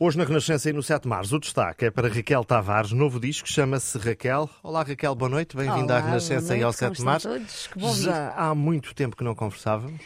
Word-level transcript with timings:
Hoje 0.00 0.16
na 0.16 0.22
Renascença 0.22 0.70
e 0.70 0.72
no 0.72 0.80
7 0.80 1.02
de 1.02 1.08
Março, 1.08 1.34
o 1.34 1.40
destaque 1.40 1.86
é 1.86 1.90
para 1.90 2.08
Raquel 2.08 2.44
Tavares, 2.44 2.92
novo 2.92 3.18
disco, 3.18 3.48
chama-se 3.48 3.98
Raquel. 3.98 4.48
Olá 4.62 4.84
Raquel, 4.84 5.12
boa 5.12 5.28
noite, 5.28 5.56
bem-vinda 5.56 5.96
à 5.96 6.00
Renascença 6.00 6.56
e 6.56 6.62
ao 6.62 6.72
7 6.72 6.98
de 6.98 7.02
Março. 7.02 7.28
Todos? 7.28 7.66
Que 7.66 7.80
bom 7.80 7.92
Já 7.96 8.32
há 8.36 8.54
muito 8.54 8.94
tempo 8.94 9.16
que 9.16 9.24
não 9.24 9.34
conversávamos. 9.34 10.00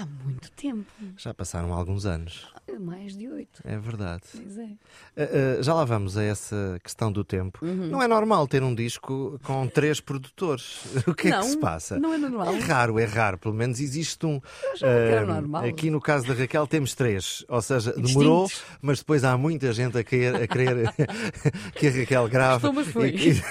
Há 0.00 0.06
muito 0.24 0.50
tempo. 0.52 0.86
Já 1.18 1.34
passaram 1.34 1.74
alguns 1.74 2.06
anos. 2.06 2.46
Mais 2.80 3.14
de 3.14 3.28
oito. 3.28 3.60
É 3.64 3.76
verdade. 3.76 4.22
Pois 4.32 4.56
é. 4.56 4.62
Uh, 4.64 5.58
uh, 5.58 5.62
já 5.62 5.74
lá 5.74 5.84
vamos 5.84 6.16
a 6.16 6.22
essa 6.22 6.80
questão 6.82 7.12
do 7.12 7.22
tempo. 7.22 7.58
Uhum. 7.62 7.88
Não 7.88 8.02
é 8.02 8.08
normal 8.08 8.48
ter 8.48 8.62
um 8.62 8.74
disco 8.74 9.38
com 9.42 9.66
três 9.68 10.00
produtores. 10.00 10.80
O 11.06 11.14
que 11.14 11.28
não, 11.28 11.38
é 11.38 11.42
que 11.42 11.48
se 11.48 11.56
passa? 11.58 11.98
Não 11.98 12.14
é 12.14 12.18
normal. 12.18 12.54
É 12.54 12.58
raro, 12.60 12.98
é 12.98 13.04
raro. 13.04 13.36
Pelo 13.36 13.52
menos 13.54 13.80
existe 13.80 14.24
um. 14.24 14.36
Uh, 14.36 15.26
normal. 15.26 15.64
Aqui 15.64 15.90
no 15.90 16.00
caso 16.00 16.26
da 16.26 16.32
Raquel 16.34 16.66
temos 16.66 16.94
três. 16.94 17.44
Ou 17.48 17.60
seja, 17.60 17.92
demorou, 17.92 18.48
mas 18.80 19.00
depois 19.00 19.24
há 19.24 19.36
muita 19.36 19.72
gente 19.72 19.98
a 19.98 20.04
querer, 20.04 20.36
a 20.36 20.46
querer 20.46 20.94
que 21.74 21.88
a 21.88 21.90
Raquel 21.90 22.28
grave. 22.28 22.56
Estou, 22.66 22.72
mas 22.72 22.86
foi. 22.88 23.10
E- 23.10 23.32
e- 23.32 23.42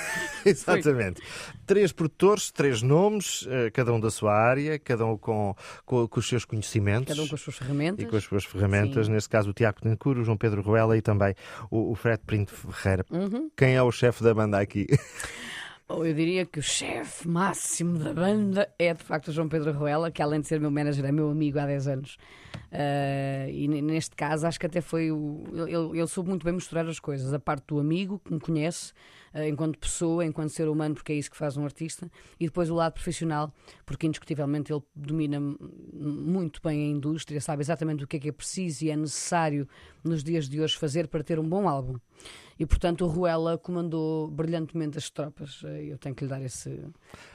Exatamente. 0.46 1.22
Três 1.70 1.92
produtores, 1.92 2.50
três 2.50 2.82
nomes, 2.82 3.44
uh, 3.44 3.72
cada 3.72 3.94
um 3.94 4.00
da 4.00 4.10
sua 4.10 4.34
área, 4.34 4.80
cada 4.80 5.06
um 5.06 5.16
com, 5.16 5.54
com, 5.86 6.08
com 6.08 6.20
os 6.20 6.28
seus 6.28 6.44
conhecimentos. 6.44 7.14
Cada 7.14 7.22
um 7.22 7.28
com 7.28 7.36
as 7.36 7.42
suas 7.42 7.58
ferramentas. 7.58 8.04
E 8.04 8.10
com 8.10 8.16
as 8.16 8.24
suas 8.24 8.44
ferramentas, 8.44 9.06
Sim. 9.06 9.12
neste 9.12 9.30
caso 9.30 9.52
o 9.52 9.54
Tiago 9.54 9.80
Tencourt, 9.80 10.18
o 10.18 10.24
João 10.24 10.36
Pedro 10.36 10.64
Ruela 10.64 10.98
e 10.98 11.02
também 11.04 11.36
o, 11.70 11.92
o 11.92 11.94
Fred 11.94 12.24
Pinto 12.26 12.56
Ferreira. 12.56 13.06
Uhum. 13.12 13.52
Quem 13.56 13.76
é 13.76 13.84
o 13.84 13.92
chefe 13.92 14.24
da 14.24 14.34
banda 14.34 14.60
aqui? 14.60 14.88
Ou 15.88 16.04
eu 16.08 16.14
diria 16.16 16.44
que 16.44 16.58
o 16.58 16.64
chefe 16.64 17.28
máximo 17.28 18.00
da 18.00 18.16
banda 18.16 18.68
é 18.80 18.92
de 18.92 19.04
facto 19.04 19.28
o 19.28 19.32
João 19.32 19.48
Pedro 19.48 19.72
Ruela, 19.72 20.10
que 20.10 20.24
além 20.24 20.42
de 20.42 20.48
ser 20.48 20.60
meu 20.60 20.72
manager, 20.72 21.06
é 21.06 21.12
meu 21.12 21.30
amigo 21.30 21.60
há 21.60 21.68
10 21.68 21.88
anos. 21.88 22.18
Ah, 22.72 23.50
e 23.50 23.68
neste 23.68 24.16
caso, 24.16 24.46
acho 24.46 24.60
que 24.60 24.66
até 24.66 24.82
foi 24.82 25.12
o. 25.12 25.44
Ele, 25.68 26.00
ele 26.00 26.08
soube 26.08 26.30
muito 26.30 26.44
bem 26.44 26.54
misturar 26.54 26.88
as 26.88 27.00
coisas. 27.00 27.34
A 27.34 27.40
parte 27.40 27.66
do 27.68 27.80
amigo, 27.80 28.22
que 28.24 28.32
me 28.32 28.40
conhece, 28.40 28.94
enquanto 29.36 29.78
pessoa, 29.78 30.26
enquanto 30.26 30.50
ser 30.50 30.68
humano, 30.68 30.96
porque 30.96 31.12
é 31.12 31.16
isso 31.16 31.30
que 31.30 31.38
faz 31.38 31.56
um 31.58 31.64
artista, 31.64 32.10
e 32.40 32.46
depois 32.46 32.70
o 32.70 32.76
lado 32.76 32.94
profissional, 32.94 33.54
porque 33.86 34.08
indiscutivelmente 34.08 34.72
ele 34.74 34.82
domina 34.96 35.40
muito 35.94 36.62
bem 36.64 36.84
a 36.84 36.88
indústria, 36.88 37.40
sabe 37.42 37.62
exatamente 37.62 38.04
o 38.04 38.08
que 38.08 38.18
é 38.18 38.20
que 38.20 38.30
é 38.30 38.32
preciso 38.32 38.86
e 38.86 38.90
é 38.92 38.96
necessário 38.96 39.68
nos 40.04 40.24
dias 40.24 40.48
de 40.50 40.60
hoje 40.62 40.78
fazer 40.78 41.08
para 41.08 41.24
ter 41.24 41.40
um 41.40 41.48
bom 41.48 41.68
álbum. 41.68 41.98
E 42.58 42.66
portanto 42.66 43.06
o 43.06 43.08
Ruela 43.08 43.58
comandou 43.58 44.30
brilhantemente 44.30 44.98
as 44.98 45.10
tropas. 45.10 45.62
Eh, 45.64 45.86
Eu 45.92 45.98
tenho 45.98 46.14
que 46.14 46.26
lhe 46.26 46.30
dar 46.30 46.42
esse, 46.42 46.78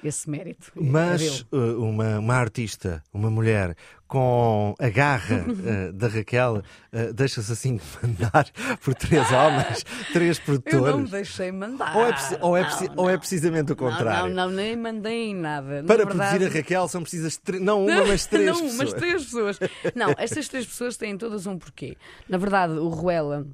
esse 0.03 0.29
mérito. 0.29 0.71
É 0.77 0.81
Mas 0.83 1.43
dele. 1.43 1.47
uh, 1.51 1.83
uma, 1.83 2.19
uma 2.19 2.35
artista, 2.35 3.03
uma 3.11 3.31
mulher 3.31 3.75
com 4.07 4.75
a 4.79 4.89
garra 4.91 5.45
uh, 5.49 5.93
da 5.97 6.09
Raquel 6.09 6.57
uh, 6.93 7.13
deixa-se 7.15 7.51
assim 7.53 7.81
mandar 8.03 8.47
por 8.83 8.95
três 8.95 9.31
homens, 9.33 9.85
três 10.13 10.41
eu 10.47 10.53
não 10.55 10.55
me 10.55 10.63
produtores. 10.63 11.11
deixei 11.11 11.51
mandar. 11.53 11.97
Ou 11.97 12.07
é, 12.07 12.13
preci- 12.13 12.39
ou, 12.41 12.57
é 12.57 12.63
Não, 12.63 12.81
não. 12.81 12.95
ou 13.05 13.11
é 13.11 13.17
precisamente 13.19 13.73
o 13.73 13.77
Não, 13.77 13.91
contrário? 13.91 14.29
Não, 14.35 14.49
não, 14.49 14.55
nem 14.55 14.77
mandei 14.77 15.35
nada. 15.35 15.83
Na 15.83 15.89
Para 15.89 16.05
verdade- 16.05 16.39
produzir 16.39 16.45
a 16.45 16.59
Raquel 16.61 16.89
são 16.89 17.03
precisas 17.03 17.41
não 17.61 17.87
uma, 17.87 18.05
mas 18.07 18.27
três 18.29 18.47
não, 18.47 18.55
pessoas. 18.61 18.77
mas 18.77 18.93
três 18.93 19.25
pessoas. 19.25 19.59
Não, 19.95 20.15
estas 20.19 20.49
três 20.49 20.67
pessoas 20.67 20.97
têm 20.97 21.17
todas 21.17 21.47
um 21.47 21.59
porquê. 21.59 21.97
Na 22.29 22.37
verdade, 22.39 22.75
o 22.75 22.89
Ruela, 22.89 23.47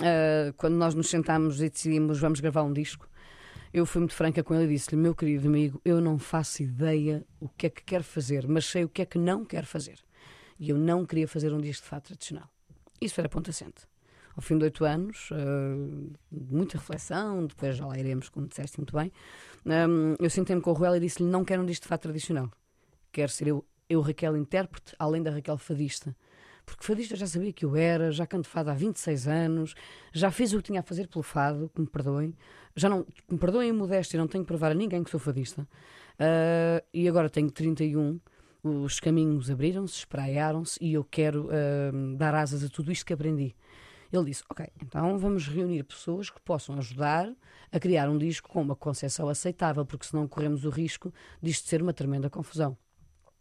ah, 0.00 0.52
quando 0.56 0.74
nós 0.76 0.94
nos 0.94 1.10
sentámos 1.10 1.60
e 1.60 1.68
decidimos 1.68 2.18
vamos 2.18 2.40
gravar 2.40 2.62
um 2.62 2.72
disco, 2.72 3.08
eu 3.72 3.86
fui 3.86 4.00
muito 4.00 4.14
franca 4.14 4.42
com 4.42 4.54
ele 4.54 4.64
e 4.64 4.68
disse-lhe: 4.76 5.00
Meu 5.00 5.14
querido 5.14 5.48
amigo, 5.48 5.80
eu 5.84 6.00
não 6.00 6.18
faço 6.18 6.62
ideia 6.62 7.24
o 7.38 7.48
que 7.48 7.66
é 7.66 7.70
que 7.70 7.82
quero 7.84 8.04
fazer, 8.04 8.46
mas 8.48 8.64
sei 8.64 8.84
o 8.84 8.88
que 8.88 9.02
é 9.02 9.06
que 9.06 9.18
não 9.18 9.44
quero 9.44 9.66
fazer. 9.66 9.98
E 10.58 10.70
eu 10.70 10.76
não 10.76 11.06
queria 11.06 11.28
fazer 11.28 11.52
um 11.52 11.60
disco 11.60 11.84
de 11.84 11.88
fato 11.88 12.06
tradicional. 12.08 12.48
Isso 13.00 13.20
era 13.20 13.28
ponto 13.28 13.48
assente. 13.48 13.88
Ao 14.36 14.42
fim 14.42 14.58
de 14.58 14.64
oito 14.64 14.84
anos, 14.84 15.30
de 16.30 16.54
muita 16.54 16.78
reflexão, 16.78 17.46
depois 17.46 17.76
já 17.76 17.86
lá 17.86 17.98
iremos, 17.98 18.28
como 18.28 18.46
disseste 18.46 18.78
muito 18.78 18.94
bem, 18.96 19.12
ah, 19.66 19.86
eu 20.18 20.30
sentei-me 20.30 20.62
com 20.62 20.70
o 20.70 20.74
Ruela 20.74 20.96
e 20.96 21.00
disse-lhe: 21.00 21.28
Não 21.28 21.44
quero 21.44 21.62
um 21.62 21.66
disco 21.66 21.84
de 21.84 21.88
fato 21.88 22.02
tradicional. 22.02 22.50
Quero 23.12 23.30
ser 23.30 23.48
eu, 23.48 23.64
eu 23.88 24.00
Raquel, 24.00 24.36
intérprete, 24.36 24.94
além 24.98 25.22
da 25.22 25.30
Raquel 25.30 25.58
fadista. 25.58 26.14
Porque 26.70 26.86
fadista 26.86 27.16
já 27.16 27.26
sabia 27.26 27.52
que 27.52 27.64
eu 27.64 27.74
era, 27.74 28.12
já 28.12 28.26
canto 28.26 28.48
fado 28.48 28.70
há 28.70 28.74
26 28.74 29.26
anos, 29.26 29.74
já 30.12 30.30
fiz 30.30 30.52
o 30.52 30.58
que 30.58 30.64
tinha 30.64 30.80
a 30.80 30.82
fazer 30.82 31.08
pelo 31.08 31.22
fado, 31.22 31.68
que 31.74 31.80
me 31.80 31.86
perdoem. 31.86 32.32
Já 32.76 32.88
não, 32.88 33.02
que 33.02 33.32
me 33.32 33.38
perdoem 33.38 33.70
a 33.70 33.74
modéstia, 33.74 34.18
não 34.18 34.28
tenho 34.28 34.44
que 34.44 34.48
provar 34.48 34.70
a 34.70 34.74
ninguém 34.74 35.02
que 35.02 35.10
sou 35.10 35.18
fadista. 35.18 35.66
Ah, 36.18 36.82
e 36.94 37.08
agora 37.08 37.28
tenho 37.28 37.50
31, 37.50 38.20
os 38.62 39.00
caminhos 39.00 39.50
abriram-se, 39.50 39.96
espraiaram-se 39.96 40.78
e 40.80 40.92
eu 40.92 41.02
quero 41.02 41.48
ah, 41.50 42.16
dar 42.16 42.34
asas 42.34 42.62
a 42.62 42.68
tudo 42.68 42.92
isto 42.92 43.04
que 43.04 43.12
aprendi. 43.12 43.56
Ele 44.12 44.24
disse: 44.26 44.44
Ok, 44.48 44.66
então 44.82 45.18
vamos 45.18 45.48
reunir 45.48 45.82
pessoas 45.82 46.30
que 46.30 46.40
possam 46.40 46.76
ajudar 46.78 47.32
a 47.72 47.80
criar 47.80 48.08
um 48.08 48.18
disco 48.18 48.48
com 48.48 48.62
uma 48.62 48.76
concepção 48.76 49.28
aceitável, 49.28 49.84
porque 49.84 50.06
senão 50.06 50.28
corremos 50.28 50.64
o 50.64 50.70
risco 50.70 51.12
disto 51.42 51.68
ser 51.68 51.82
uma 51.82 51.92
tremenda 51.92 52.30
confusão. 52.30 52.76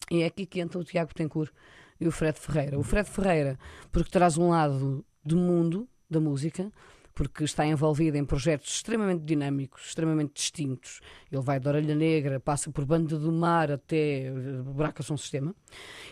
E 0.10 0.24
é 0.24 0.26
aqui 0.26 0.46
que 0.46 0.60
entra 0.60 0.80
o 0.80 0.84
Tiago 0.84 1.14
Tencourt 1.14 1.52
e 2.00 2.08
o 2.08 2.12
Fred 2.12 2.40
Ferreira. 2.40 2.80
O 2.80 2.84
Fred 2.84 3.10
Ferreira, 3.10 3.58
porque 3.92 4.10
traz 4.10 4.38
um 4.38 4.50
lado 4.50 5.06
do 5.24 5.36
mundo 5.36 5.88
da 6.10 6.20
música, 6.20 6.72
porque 7.20 7.44
está 7.44 7.68
envolvido 7.68 8.18
em 8.18 8.24
projetos 8.24 8.76
extremamente 8.76 9.26
dinâmicos, 9.26 9.88
extremamente 9.88 10.36
distintos. 10.36 11.02
Ele 11.30 11.42
vai 11.42 11.60
da 11.60 11.72
Orelha 11.72 11.94
Negra, 11.94 12.40
passa 12.40 12.72
por 12.72 12.86
Banda 12.86 13.20
do 13.20 13.30
Mar 13.30 13.70
até 13.70 14.28
eh, 14.28 14.32
Buraca 14.64 15.04
São 15.04 15.18
Sistema. 15.18 15.54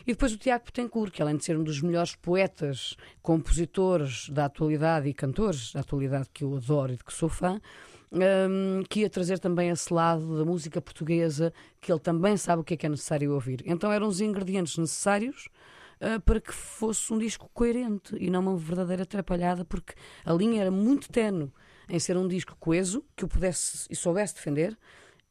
E 0.06 0.12
depois 0.12 0.34
o 0.34 0.38
Tiago 0.38 0.66
Betancourt, 0.66 1.14
que 1.14 1.22
além 1.22 1.38
de 1.38 1.46
ser 1.46 1.58
um 1.58 1.64
dos 1.64 1.82
melhores 1.82 2.14
poetas, 2.14 2.98
compositores 3.22 4.28
da 4.28 4.46
atualidade 4.46 5.08
e 5.08 5.14
cantores 5.14 5.72
da 5.72 5.80
atualidade 5.80 6.28
que 6.34 6.44
eu 6.44 6.58
adoro 6.58 6.92
e 6.92 6.98
de 6.98 7.06
que 7.06 7.14
sou 7.14 7.30
fã, 7.30 7.62
hum, 8.12 8.84
que 8.90 9.00
ia 9.00 9.10
trazer 9.10 9.40
também 9.40 9.70
esse 9.70 9.94
lado 9.94 10.38
da 10.38 10.44
música 10.44 10.82
portuguesa, 10.82 11.54
que 11.80 11.90
ele 11.90 12.02
também 12.02 12.36
sabe 12.36 12.64
o 12.64 12.66
que 12.66 12.74
é 12.74 12.78
que 12.78 12.86
é 12.86 12.90
necessário 12.90 13.34
ouvir. 13.34 13.64
Então 13.66 13.94
eram 13.94 14.10
os 14.10 14.20
ingredientes 14.20 14.78
necessários 14.78 15.48
ah, 16.00 16.20
para 16.20 16.40
que 16.40 16.54
fosse 16.54 17.12
um 17.14 17.18
disco 17.18 17.50
coerente 17.54 18.16
e 18.20 18.30
não 18.30 18.42
uma 18.42 18.58
verdadeira 18.58 19.04
atrapalhada, 19.04 19.66
porque 19.66 19.94
a 20.26 20.34
linha 20.34 20.62
era 20.62 20.72
muito 20.72 21.10
tenue 21.10 21.52
em 21.90 22.00
ser 22.00 22.18
um 22.18 22.28
disco 22.28 22.56
coeso, 22.60 23.04
que 23.16 23.24
eu 23.24 23.28
pudesse 23.28 23.88
e 23.90 23.96
soubesse 23.96 24.36
defender, 24.36 24.78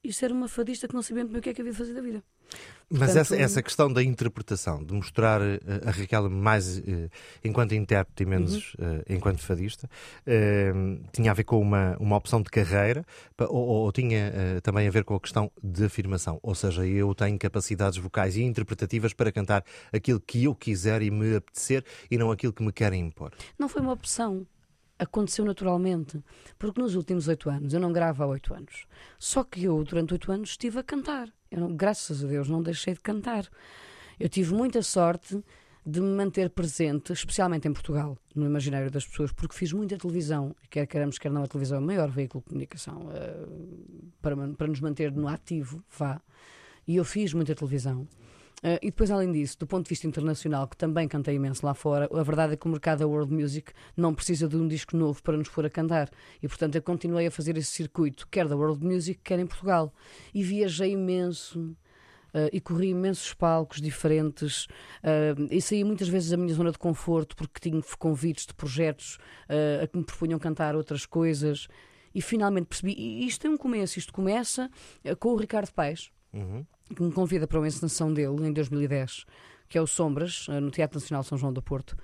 e 0.02 0.12
ser 0.12 0.32
uma 0.32 0.48
fadista 0.48 0.88
que 0.88 0.94
não 0.94 1.02
sabia 1.02 1.24
bem 1.24 1.38
o 1.38 1.42
que 1.42 1.50
é 1.50 1.54
que 1.54 1.60
havia 1.60 1.72
de 1.72 1.78
fazer 1.78 1.94
da 1.94 2.00
vida. 2.00 2.24
Mas 2.88 2.98
Portanto- 3.12 3.18
essa, 3.18 3.36
essa 3.36 3.62
questão 3.62 3.92
da 3.92 4.00
interpretação, 4.02 4.84
de 4.84 4.92
mostrar 4.94 5.40
eh, 5.42 5.58
a 5.84 5.90
Raquel 5.90 6.30
mais 6.30 6.78
eh, 6.78 7.08
enquanto 7.44 7.74
intérprete 7.74 8.22
e 8.22 8.26
menos 8.26 8.74
Uhum. 8.78 8.98
eh, 9.08 9.14
enquanto 9.14 9.40
fadista, 9.42 9.88
tinha 11.12 11.30
a 11.30 11.34
ver 11.34 11.44
com 11.44 11.60
uma, 11.60 11.96
uma 11.98 12.16
opção 12.16 12.40
de 12.42 12.50
carreira 12.50 13.04
ou, 13.38 13.66
ou 13.66 13.92
tinha 13.92 14.32
também 14.62 14.86
a 14.86 14.90
ver 14.90 15.04
com 15.04 15.14
a 15.14 15.20
questão 15.20 15.50
de 15.62 15.84
afirmação? 15.84 16.38
Ou 16.42 16.54
seja, 16.54 16.86
eu 16.86 17.14
tenho 17.14 17.38
capacidades 17.38 17.98
vocais 17.98 18.36
e 18.36 18.42
interpretativas 18.42 19.12
para 19.12 19.32
cantar 19.32 19.64
aquilo 19.92 20.20
que 20.20 20.44
eu 20.44 20.54
quiser 20.54 21.02
e 21.02 21.10
me 21.10 21.36
apetecer 21.36 21.84
e 22.10 22.16
não 22.16 22.30
aquilo 22.30 22.52
que 22.52 22.62
me 22.62 22.72
querem 22.72 23.00
impor. 23.06 23.32
Não 23.58 23.68
foi 23.68 23.82
uma 23.82 23.92
opção. 23.92 24.46
Aconteceu 24.98 25.44
naturalmente. 25.44 26.22
Porque 26.58 26.80
nos 26.80 26.94
últimos 26.94 27.28
oito 27.28 27.50
anos, 27.50 27.74
eu 27.74 27.80
não 27.80 27.92
gravo 27.92 28.22
há 28.22 28.26
oito 28.26 28.54
anos. 28.54 28.86
Só 29.18 29.44
que 29.44 29.64
eu, 29.64 29.82
durante 29.84 30.14
oito 30.14 30.32
anos, 30.32 30.50
estive 30.50 30.78
a 30.78 30.82
cantar. 30.82 31.28
Eu 31.50 31.60
não- 31.60 31.76
graças 31.76 32.24
a 32.24 32.26
Deus, 32.26 32.48
não 32.48 32.62
deixei 32.62 32.94
de 32.94 33.00
cantar. 33.00 33.46
Eu 34.18 34.28
tive 34.28 34.54
muita 34.54 34.82
sorte 34.82 35.42
de 35.84 36.00
me 36.00 36.16
manter 36.16 36.50
presente, 36.50 37.12
especialmente 37.12 37.68
em 37.68 37.72
Portugal, 37.72 38.18
no 38.34 38.44
imaginário 38.44 38.90
das 38.90 39.06
pessoas, 39.06 39.30
porque 39.30 39.54
fiz 39.54 39.72
muita 39.72 39.96
televisão, 39.96 40.56
quer 40.68 40.84
queremos, 40.84 41.16
quer 41.16 41.30
não, 41.30 41.44
a 41.44 41.46
televisão 41.46 41.78
é 41.78 41.80
o 41.80 41.84
maior 41.84 42.10
veículo 42.10 42.42
de 42.42 42.48
comunicação 42.48 43.08
eh, 43.12 43.46
para, 44.20 44.34
para 44.54 44.66
nos 44.66 44.80
manter 44.80 45.12
no 45.12 45.28
ativo, 45.28 45.80
vá. 45.96 46.20
E 46.88 46.96
eu 46.96 47.04
fiz 47.04 47.32
muita 47.32 47.54
televisão. 47.54 48.08
Uh, 48.64 48.80
e 48.80 48.86
depois, 48.86 49.10
além 49.10 49.30
disso, 49.32 49.58
do 49.58 49.66
ponto 49.66 49.84
de 49.84 49.90
vista 49.90 50.06
internacional, 50.06 50.66
que 50.66 50.76
também 50.76 51.06
cantei 51.06 51.34
imenso 51.34 51.64
lá 51.64 51.74
fora, 51.74 52.08
a 52.10 52.22
verdade 52.22 52.54
é 52.54 52.56
que 52.56 52.66
o 52.66 52.70
mercado 52.70 53.00
da 53.00 53.06
world 53.06 53.32
music 53.32 53.72
não 53.96 54.14
precisa 54.14 54.48
de 54.48 54.56
um 54.56 54.66
disco 54.66 54.96
novo 54.96 55.22
para 55.22 55.36
nos 55.36 55.48
pôr 55.48 55.66
a 55.66 55.70
cantar. 55.70 56.10
E, 56.42 56.48
portanto, 56.48 56.74
eu 56.74 56.82
continuei 56.82 57.26
a 57.26 57.30
fazer 57.30 57.56
esse 57.58 57.70
circuito, 57.70 58.26
quer 58.30 58.48
da 58.48 58.56
world 58.56 58.84
music, 58.84 59.20
quer 59.22 59.38
em 59.38 59.46
Portugal. 59.46 59.92
E 60.34 60.42
viajei 60.42 60.92
imenso. 60.92 61.76
uh, 62.32 62.48
e 62.52 62.60
corri 62.60 62.88
imensos 62.88 63.32
palcos 63.34 63.80
diferentes 63.80 64.64
uh, 65.04 65.48
e 65.50 65.60
saí 65.60 65.84
muitas 65.84 66.08
vezes 66.08 66.30
da 66.30 66.36
minha 66.36 66.54
zona 66.54 66.72
de 66.72 66.78
conforto 66.78 67.36
porque 67.36 67.60
tinha 67.60 67.80
convites 67.98 68.46
de 68.46 68.54
projetos 68.54 69.18
uh, 69.48 69.84
a 69.84 69.86
que 69.86 69.96
me 69.96 70.04
propunham 70.04 70.38
cantar 70.38 70.74
outras 70.76 71.06
coisas 71.06 71.68
e 72.14 72.20
finalmente 72.20 72.66
percebi, 72.66 72.92
e 72.92 73.26
isto 73.26 73.46
é 73.46 73.50
um 73.50 73.56
começo, 73.56 73.98
isto 73.98 74.12
começa 74.12 74.70
com 75.18 75.30
o 75.30 75.36
Ricardo 75.36 75.70
Paes 75.72 76.10
Uhum. 76.36 76.66
Que 76.94 77.02
me 77.02 77.12
convida 77.12 77.46
para 77.46 77.58
uma 77.58 77.66
encenação 77.66 78.12
dele 78.12 78.46
em 78.46 78.52
2010, 78.52 79.24
que 79.68 79.78
é 79.78 79.82
o 79.82 79.86
Sombras, 79.86 80.46
eh, 80.48 80.60
no 80.60 80.70
Teatro 80.70 80.98
Nacional 80.98 81.22
São 81.22 81.36
João 81.36 81.52
do 81.52 81.62
Porto. 81.62 81.96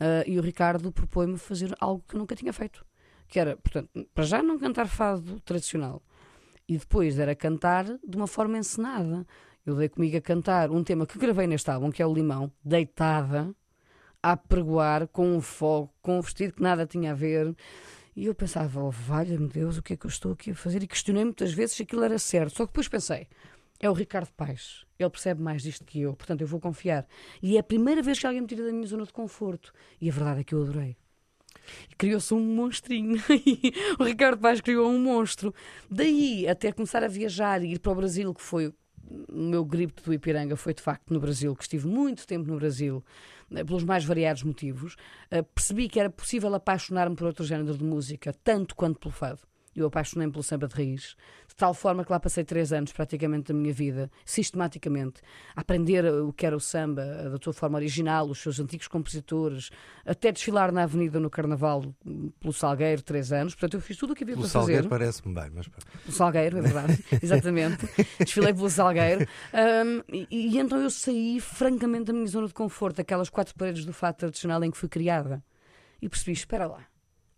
Eh, 0.00 0.24
e 0.28 0.38
o 0.38 0.42
Ricardo 0.42 0.92
propõe-me 0.92 1.38
fazer 1.38 1.74
algo 1.80 2.04
que 2.06 2.16
nunca 2.16 2.34
tinha 2.34 2.52
feito. 2.52 2.84
Que 3.26 3.38
era, 3.40 3.56
portanto, 3.56 3.90
para 4.14 4.24
já 4.24 4.42
não 4.42 4.58
cantar 4.58 4.88
fado 4.88 5.40
tradicional. 5.40 6.02
E 6.68 6.76
depois 6.76 7.18
era 7.18 7.34
cantar 7.34 7.84
de 7.84 8.16
uma 8.16 8.26
forma 8.26 8.58
encenada. 8.58 9.26
Eu 9.66 9.74
dei 9.74 9.88
comigo 9.88 10.16
a 10.16 10.20
cantar 10.20 10.70
um 10.70 10.82
tema 10.82 11.06
que 11.06 11.18
gravei 11.18 11.46
neste 11.46 11.70
álbum, 11.70 11.90
que 11.90 12.02
é 12.02 12.06
o 12.06 12.12
Limão, 12.12 12.50
deitada, 12.64 13.54
a 14.22 14.36
pregoar 14.36 15.08
com 15.08 15.36
um 15.36 15.40
fogo, 15.40 15.92
com 16.00 16.18
um 16.18 16.20
vestido 16.20 16.54
que 16.54 16.62
nada 16.62 16.86
tinha 16.86 17.12
a 17.12 17.14
ver. 17.14 17.54
E 18.16 18.26
eu 18.26 18.34
pensava, 18.34 18.82
oh, 18.82 18.90
valha-me 18.90 19.48
Deus, 19.48 19.78
o 19.78 19.82
que 19.82 19.92
é 19.92 19.96
que 19.96 20.06
eu 20.06 20.10
estou 20.10 20.32
aqui 20.32 20.50
a 20.50 20.54
fazer? 20.54 20.82
E 20.82 20.86
questionei 20.86 21.24
muitas 21.24 21.52
vezes 21.52 21.76
se 21.76 21.82
aquilo 21.82 22.02
era 22.02 22.18
certo. 22.18 22.56
Só 22.56 22.64
que 22.66 22.72
depois 22.72 22.88
pensei, 22.88 23.28
é 23.80 23.88
o 23.88 23.92
Ricardo 23.92 24.30
Paes. 24.36 24.84
Ele 24.98 25.10
percebe 25.10 25.42
mais 25.42 25.62
disto 25.62 25.84
que 25.84 26.00
eu, 26.00 26.14
portanto 26.14 26.40
eu 26.40 26.46
vou 26.46 26.60
confiar. 26.60 27.06
E 27.42 27.56
é 27.56 27.60
a 27.60 27.62
primeira 27.62 28.02
vez 28.02 28.18
que 28.18 28.26
alguém 28.26 28.40
me 28.40 28.46
tira 28.46 28.64
da 28.64 28.72
minha 28.72 28.86
zona 28.86 29.04
de 29.04 29.12
conforto. 29.12 29.72
E 30.00 30.08
a 30.08 30.12
verdade 30.12 30.40
é 30.40 30.44
que 30.44 30.54
eu 30.54 30.62
adorei. 30.62 30.96
Criou-se 31.96 32.32
um 32.34 32.40
monstrinho. 32.40 33.20
o 33.98 34.04
Ricardo 34.04 34.40
Paes 34.40 34.60
criou 34.60 34.90
um 34.90 34.98
monstro. 34.98 35.54
Daí 35.90 36.48
até 36.48 36.72
começar 36.72 37.04
a 37.04 37.08
viajar 37.08 37.62
e 37.62 37.72
ir 37.72 37.78
para 37.78 37.92
o 37.92 37.94
Brasil, 37.94 38.34
que 38.34 38.42
foi 38.42 38.68
o 38.68 38.74
meu 39.30 39.64
gripe 39.64 40.02
do 40.02 40.12
Ipiranga, 40.12 40.56
foi 40.56 40.74
de 40.74 40.82
facto 40.82 41.12
no 41.12 41.20
Brasil, 41.20 41.54
que 41.54 41.62
estive 41.62 41.86
muito 41.86 42.26
tempo 42.26 42.48
no 42.48 42.56
Brasil, 42.56 43.02
eh, 43.50 43.64
pelos 43.64 43.84
mais 43.84 44.04
variados 44.04 44.42
motivos. 44.42 44.96
Uh, 45.32 45.42
percebi 45.54 45.88
que 45.88 45.98
era 45.98 46.10
possível 46.10 46.54
apaixonar-me 46.54 47.16
por 47.16 47.26
outro 47.26 47.44
género 47.44 47.76
de 47.76 47.84
música, 47.84 48.34
tanto 48.44 48.74
quanto 48.74 48.98
pelo 48.98 49.12
fado. 49.12 49.40
Eu 49.78 49.86
apaixonei-me 49.86 50.32
pelo 50.32 50.42
samba 50.42 50.66
de 50.66 50.74
raiz, 50.74 51.16
de 51.46 51.54
tal 51.54 51.72
forma 51.72 52.04
que 52.04 52.10
lá 52.10 52.18
passei 52.18 52.42
três 52.42 52.72
anos 52.72 52.92
praticamente 52.92 53.52
da 53.52 53.54
minha 53.54 53.72
vida, 53.72 54.10
sistematicamente, 54.24 55.20
a 55.54 55.60
aprender 55.60 56.04
o 56.04 56.32
que 56.32 56.44
era 56.44 56.56
o 56.56 56.60
samba, 56.60 57.04
da 57.04 57.38
sua 57.40 57.52
forma 57.52 57.78
original, 57.78 58.28
os 58.28 58.38
seus 58.38 58.58
antigos 58.58 58.88
compositores, 58.88 59.70
até 60.04 60.32
desfilar 60.32 60.72
na 60.72 60.82
avenida 60.82 61.20
no 61.20 61.30
Carnaval 61.30 61.94
pelo 62.40 62.52
Salgueiro, 62.52 63.02
três 63.02 63.32
anos. 63.32 63.54
Portanto, 63.54 63.74
eu 63.74 63.80
fiz 63.80 63.96
tudo 63.96 64.14
o 64.14 64.16
que 64.16 64.24
havia 64.24 64.34
pelo 64.34 64.48
para 64.48 64.52
Salgueiro 64.52 64.82
fazer. 64.84 64.98
parece-me 64.98 65.34
bem, 65.34 65.50
mas. 65.54 65.70
O 66.08 66.12
Salgueiro, 66.12 66.58
é 66.58 66.60
verdade, 66.60 67.04
exatamente. 67.22 67.88
Desfilei 68.18 68.52
pelo 68.52 68.68
Salgueiro. 68.68 69.28
Um, 69.54 70.02
e, 70.12 70.26
e 70.30 70.58
então 70.58 70.80
eu 70.80 70.90
saí 70.90 71.38
francamente 71.40 72.06
da 72.06 72.12
minha 72.12 72.26
zona 72.26 72.48
de 72.48 72.54
conforto, 72.54 73.00
aquelas 73.00 73.30
quatro 73.30 73.54
paredes 73.54 73.84
do 73.84 73.92
fato 73.92 74.18
tradicional 74.18 74.62
em 74.64 74.70
que 74.70 74.76
fui 74.76 74.88
criada. 74.88 75.40
E 76.02 76.08
percebi, 76.08 76.32
espera 76.32 76.66
lá 76.66 76.84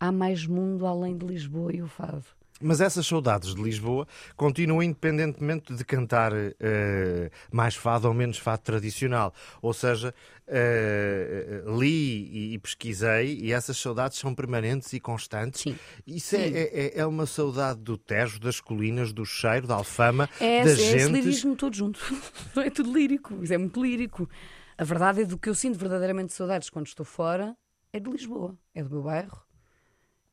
há 0.00 0.10
mais 0.10 0.46
mundo 0.46 0.86
além 0.86 1.16
de 1.16 1.26
Lisboa 1.26 1.72
e 1.76 1.82
o 1.82 1.86
fado. 1.86 2.24
Mas 2.62 2.82
essas 2.82 3.06
saudades 3.06 3.54
de 3.54 3.62
Lisboa 3.62 4.06
continuam 4.36 4.82
independentemente 4.82 5.74
de 5.74 5.82
cantar 5.82 6.30
uh, 6.34 7.30
mais 7.50 7.74
fado 7.74 8.06
ou 8.06 8.12
menos 8.12 8.36
fado 8.36 8.60
tradicional. 8.60 9.32
Ou 9.62 9.72
seja, 9.72 10.14
uh, 10.46 11.78
li 11.78 12.52
e, 12.52 12.58
pesquisei 12.58 13.38
e 13.40 13.50
essas 13.50 13.78
saudades 13.78 14.18
são 14.18 14.34
permanentes 14.34 14.92
e 14.92 15.00
constantes. 15.00 15.62
Sim. 15.62 15.78
Isso 16.06 16.36
é, 16.36 16.38
Sim. 16.38 16.54
É, 16.54 16.60
é, 16.60 16.98
é, 16.98 17.06
uma 17.06 17.24
saudade 17.24 17.80
do 17.80 17.96
Tejo, 17.96 18.38
das 18.38 18.60
colinas, 18.60 19.10
do 19.10 19.24
cheiro, 19.24 19.66
da 19.66 19.76
alfama, 19.76 20.28
é, 20.38 20.62
da 20.62 20.70
é 20.72 20.74
gente. 20.74 20.92
É 20.92 20.96
esse 20.96 21.10
lirismo 21.12 21.56
todo 21.56 21.74
junto. 21.74 21.98
é 22.62 22.68
tudo 22.68 22.92
lírico. 22.92 23.42
Isso 23.42 23.54
é 23.54 23.58
muito 23.58 23.82
lírico. 23.82 24.28
A 24.76 24.84
verdade 24.84 25.22
é 25.22 25.24
do 25.24 25.38
que 25.38 25.48
eu 25.48 25.54
sinto 25.54 25.78
verdadeiramente 25.78 26.34
saudades 26.34 26.68
quando 26.68 26.86
estou 26.86 27.06
fora 27.06 27.56
é 27.90 27.98
de 27.98 28.10
Lisboa, 28.10 28.54
é 28.74 28.82
do 28.82 28.90
meu 28.90 29.02
bairro 29.02 29.49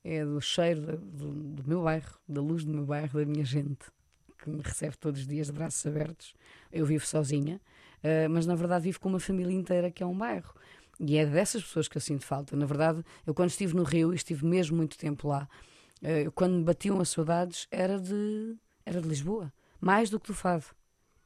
é 0.07 0.23
do 0.23 0.39
cheiro 0.39 0.97
do, 0.97 1.31
do, 1.31 1.67
meu 1.67 1.83
bairro, 1.83 2.17
da 2.27 2.41
luz 2.41 2.63
do 2.63 2.73
meu 2.73 2.85
bairro, 2.85 3.19
da 3.19 3.25
minha 3.25 3.43
gente, 3.43 3.85
que 4.37 4.49
me 4.49 4.61
recebe 4.61 4.97
todos 4.97 5.21
os 5.21 5.27
dias 5.27 5.47
de 5.47 5.53
braços 5.53 5.85
abertos. 5.85 6.33
Eu 6.71 6.85
vivo 6.85 7.05
sozinha, 7.05 7.59
uh, 8.03 8.29
mas 8.29 8.45
na 8.45 8.55
verdade 8.55 8.85
vivo 8.85 8.99
com 8.99 9.09
uma 9.09 9.19
família 9.19 9.53
inteira 9.53 9.91
que 9.91 10.01
é 10.01 10.05
um 10.05 10.17
bairro. 10.17 10.53
E 10.99 11.17
é 11.17 11.25
dessas 11.25 11.61
pessoas 11.61 11.87
que 11.87 11.97
eu 11.97 12.01
sinto 12.01 12.25
falta. 12.25 12.55
Na 12.55 12.65
verdade, 12.65 13.03
eu 13.25 13.33
quando 13.33 13.49
estive 13.49 13.75
no 13.75 13.83
Rio, 13.83 14.13
estive 14.13 14.45
mesmo 14.45 14.77
muito 14.77 14.97
tempo 14.97 15.27
lá, 15.27 15.47
uh, 16.01 16.31
quando 16.31 16.53
me 16.53 16.63
batiam 16.63 16.99
as 16.99 17.09
saudades, 17.09 17.67
era 17.69 17.99
de, 17.99 18.55
era 18.85 19.01
de 19.01 19.07
Lisboa, 19.07 19.51
mais 19.79 20.09
do 20.09 20.19
que 20.19 20.27
do 20.27 20.33
Fado 20.33 20.65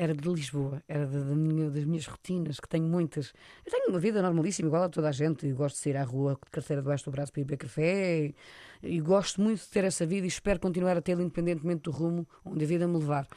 era 0.01 0.15
de 0.15 0.27
Lisboa, 0.27 0.81
era 0.87 1.05
da, 1.05 1.19
da 1.19 1.35
minha, 1.35 1.69
das 1.69 1.85
minhas 1.85 2.07
rotinas, 2.07 2.59
que 2.59 2.67
tenho 2.67 2.85
muitas. 2.85 3.31
Eu 3.63 3.71
tenho 3.71 3.89
uma 3.89 3.99
vida 3.99 4.19
normalíssima, 4.19 4.67
igual 4.67 4.81
a 4.81 4.89
toda 4.89 5.09
a 5.09 5.11
gente, 5.11 5.45
e 5.45 5.53
gosto 5.53 5.75
de 5.75 5.81
sair 5.83 5.95
à 5.95 6.03
rua 6.03 6.33
de 6.43 6.49
carteira 6.49 6.81
debaixo 6.81 7.05
do 7.05 7.11
braço 7.11 7.31
para 7.31 7.41
ir 7.41 7.45
beber 7.45 7.57
café, 7.57 8.25
e, 8.25 8.35
e, 8.81 8.99
gosto 8.99 9.39
muito 9.39 9.61
de 9.61 9.67
ter 9.67 9.83
essa 9.83 10.03
vida 10.03 10.25
e 10.25 10.27
espero 10.27 10.59
continuar 10.59 10.97
a 10.97 11.03
tê-la 11.03 11.21
independentemente 11.21 11.83
do 11.83 11.91
rumo 11.91 12.27
onde 12.43 12.65
a 12.65 12.67
vida 12.67 12.87
me 12.87 12.97
levar. 12.97 13.27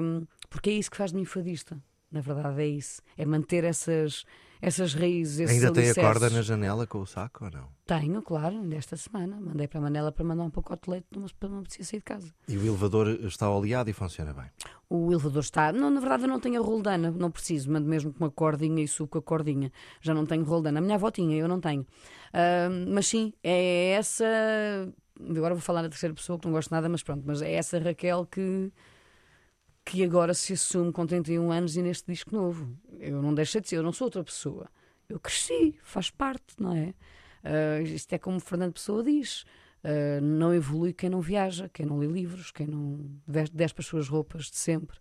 Um, 0.00 0.26
porque 0.48 0.70
é 0.70 0.72
isso 0.72 0.90
que 0.90 0.96
faz 0.96 1.10
de 1.10 1.18
mim 1.18 1.26
fadista. 1.26 1.78
Na 2.10 2.22
verdade, 2.22 2.62
é 2.62 2.66
isso. 2.66 3.02
É 3.14 3.26
manter 3.26 3.62
essas, 3.62 4.24
essas 4.66 4.94
raízes. 4.94 5.48
Ainda 5.48 5.68
alicerces. 5.68 5.94
tem 5.94 6.04
a 6.04 6.06
corda 6.08 6.28
na 6.28 6.42
janela 6.42 6.88
com 6.88 6.98
o 6.98 7.06
saco 7.06 7.44
ou 7.44 7.50
não? 7.52 7.68
Tenho, 7.86 8.20
claro, 8.20 8.60
desta 8.62 8.96
semana. 8.96 9.38
Mandei 9.40 9.68
para 9.68 9.78
a 9.78 9.82
Manela 9.82 10.10
para 10.10 10.24
mandar 10.24 10.42
um 10.42 10.50
pacote 10.50 10.82
de 10.86 10.90
leite, 10.90 11.06
mas 11.16 11.32
não 11.40 11.62
precisa 11.62 11.90
sair 11.90 12.00
de 12.00 12.04
casa. 12.04 12.34
E 12.48 12.56
o 12.56 12.66
elevador 12.66 13.06
está 13.24 13.48
oleado 13.48 13.88
e 13.88 13.92
funciona 13.92 14.34
bem? 14.34 14.46
O 14.90 15.12
elevador 15.12 15.42
está. 15.42 15.72
Não, 15.72 15.88
na 15.88 16.00
verdade, 16.00 16.24
eu 16.24 16.28
não 16.28 16.40
tenho 16.40 16.60
a 16.60 16.66
roldana, 16.66 17.12
não 17.12 17.30
preciso, 17.30 17.70
mando 17.70 17.88
mesmo 17.88 18.12
com 18.12 18.24
uma 18.24 18.30
cordinha 18.30 18.82
e 18.82 18.88
subo 18.88 19.08
com 19.08 19.18
a 19.18 19.22
cordinha. 19.22 19.70
Já 20.00 20.12
não 20.12 20.26
tenho 20.26 20.42
roldana. 20.42 20.80
A 20.80 20.82
minha 20.82 20.96
avó 20.96 21.12
tinha, 21.12 21.36
eu 21.36 21.46
não 21.46 21.60
tenho. 21.60 21.82
Uh, 21.82 22.92
mas 22.92 23.06
sim, 23.06 23.32
é 23.44 23.90
essa. 23.90 24.24
Agora 25.30 25.54
vou 25.54 25.62
falar 25.62 25.82
na 25.82 25.88
terceira 25.88 26.12
pessoa, 26.12 26.40
que 26.40 26.46
não 26.46 26.52
gosto 26.52 26.72
nada, 26.72 26.88
mas 26.88 27.04
pronto, 27.04 27.22
mas 27.24 27.40
é 27.40 27.52
essa 27.52 27.78
Raquel 27.78 28.26
que 28.26 28.72
que 29.86 30.02
agora 30.02 30.34
se 30.34 30.52
assume 30.52 30.92
com 30.92 31.06
31 31.06 31.52
anos 31.52 31.76
e 31.76 31.80
neste 31.80 32.10
disco 32.10 32.34
novo. 32.34 32.76
Eu 32.98 33.22
não 33.22 33.32
deixei 33.32 33.60
de 33.60 33.68
ser, 33.68 33.76
eu 33.76 33.84
não 33.84 33.92
sou 33.92 34.08
outra 34.08 34.24
pessoa. 34.24 34.68
Eu 35.08 35.20
cresci, 35.20 35.78
faz 35.84 36.10
parte, 36.10 36.56
não 36.58 36.74
é? 36.74 36.92
Uh, 37.44 37.82
isto 37.84 38.12
é 38.12 38.18
como 38.18 38.38
o 38.38 38.40
Fernando 38.40 38.72
Pessoa 38.72 39.04
diz: 39.04 39.42
uh, 39.84 40.20
não 40.20 40.52
evolui 40.52 40.92
quem 40.92 41.08
não 41.08 41.20
viaja, 41.20 41.70
quem 41.72 41.86
não 41.86 41.98
lê 41.98 42.08
livros, 42.08 42.50
quem 42.50 42.66
não 42.66 43.08
despe 43.52 43.80
as 43.80 43.86
suas 43.86 44.08
roupas 44.08 44.46
de 44.46 44.56
sempre. 44.56 44.98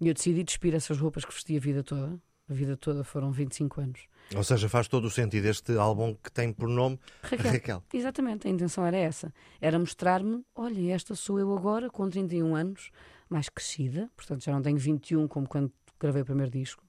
E 0.00 0.08
eu 0.08 0.14
decidi 0.14 0.42
despir 0.42 0.74
essas 0.74 0.98
roupas 0.98 1.24
que 1.24 1.32
vesti 1.32 1.56
a 1.56 1.60
vida 1.60 1.84
toda. 1.84 2.20
A 2.50 2.54
vida 2.54 2.76
toda 2.76 3.04
foram 3.04 3.30
25 3.30 3.80
anos. 3.80 4.00
Ou 4.34 4.42
seja, 4.42 4.68
faz 4.68 4.88
todo 4.88 5.04
o 5.04 5.10
sentido 5.10 5.44
este 5.44 5.76
álbum 5.76 6.14
que 6.14 6.32
tem 6.32 6.52
por 6.52 6.68
nome 6.68 6.98
Raquel. 7.22 7.52
Raquel. 7.52 7.84
Exatamente, 7.92 8.48
a 8.48 8.50
intenção 8.50 8.84
era 8.84 8.96
essa. 8.96 9.32
Era 9.60 9.78
mostrar-me: 9.78 10.42
olha, 10.56 10.92
esta 10.92 11.14
sou 11.14 11.38
eu 11.38 11.56
agora, 11.56 11.88
com 11.88 12.08
31 12.08 12.56
anos, 12.56 12.90
mais 13.30 13.48
crescida, 13.48 14.10
portanto 14.16 14.44
já 14.44 14.52
não 14.52 14.62
tenho 14.62 14.78
21 14.78 15.28
como 15.28 15.48
quando 15.48 15.72
gravei 16.00 16.22
o 16.22 16.24
primeiro 16.24 16.50
disco, 16.50 16.82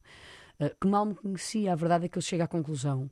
uh, 0.59 0.71
que 0.79 0.87
mal 0.87 1.05
me 1.05 1.15
conhecia. 1.15 1.73
A 1.73 1.75
verdade 1.75 2.05
é 2.05 2.09
que 2.09 2.17
eu 2.17 2.21
chego 2.21 2.43
à 2.43 2.47
conclusão 2.47 3.09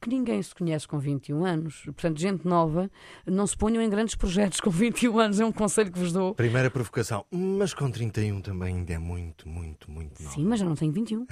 que 0.00 0.08
ninguém 0.08 0.40
se 0.42 0.54
conhece 0.54 0.86
com 0.86 0.98
21 0.98 1.44
anos. 1.44 1.82
Portanto, 1.84 2.20
gente 2.20 2.46
nova, 2.46 2.90
não 3.26 3.46
se 3.46 3.56
ponham 3.56 3.82
em 3.82 3.90
grandes 3.90 4.14
projetos 4.14 4.60
com 4.60 4.70
21 4.70 5.18
anos, 5.18 5.40
é 5.40 5.44
um 5.44 5.52
conselho 5.52 5.90
que 5.90 5.98
vos 5.98 6.12
dou. 6.12 6.34
Primeira 6.34 6.70
provocação, 6.70 7.24
mas 7.30 7.74
com 7.74 7.90
31 7.90 8.40
também 8.40 8.76
ainda 8.76 8.92
é 8.92 8.98
muito, 8.98 9.48
muito, 9.48 9.90
muito 9.90 10.22
novo. 10.22 10.34
Sim, 10.34 10.44
mas 10.44 10.60
já 10.60 10.66
não 10.66 10.74
tenho 10.74 10.92
21. 10.92 11.26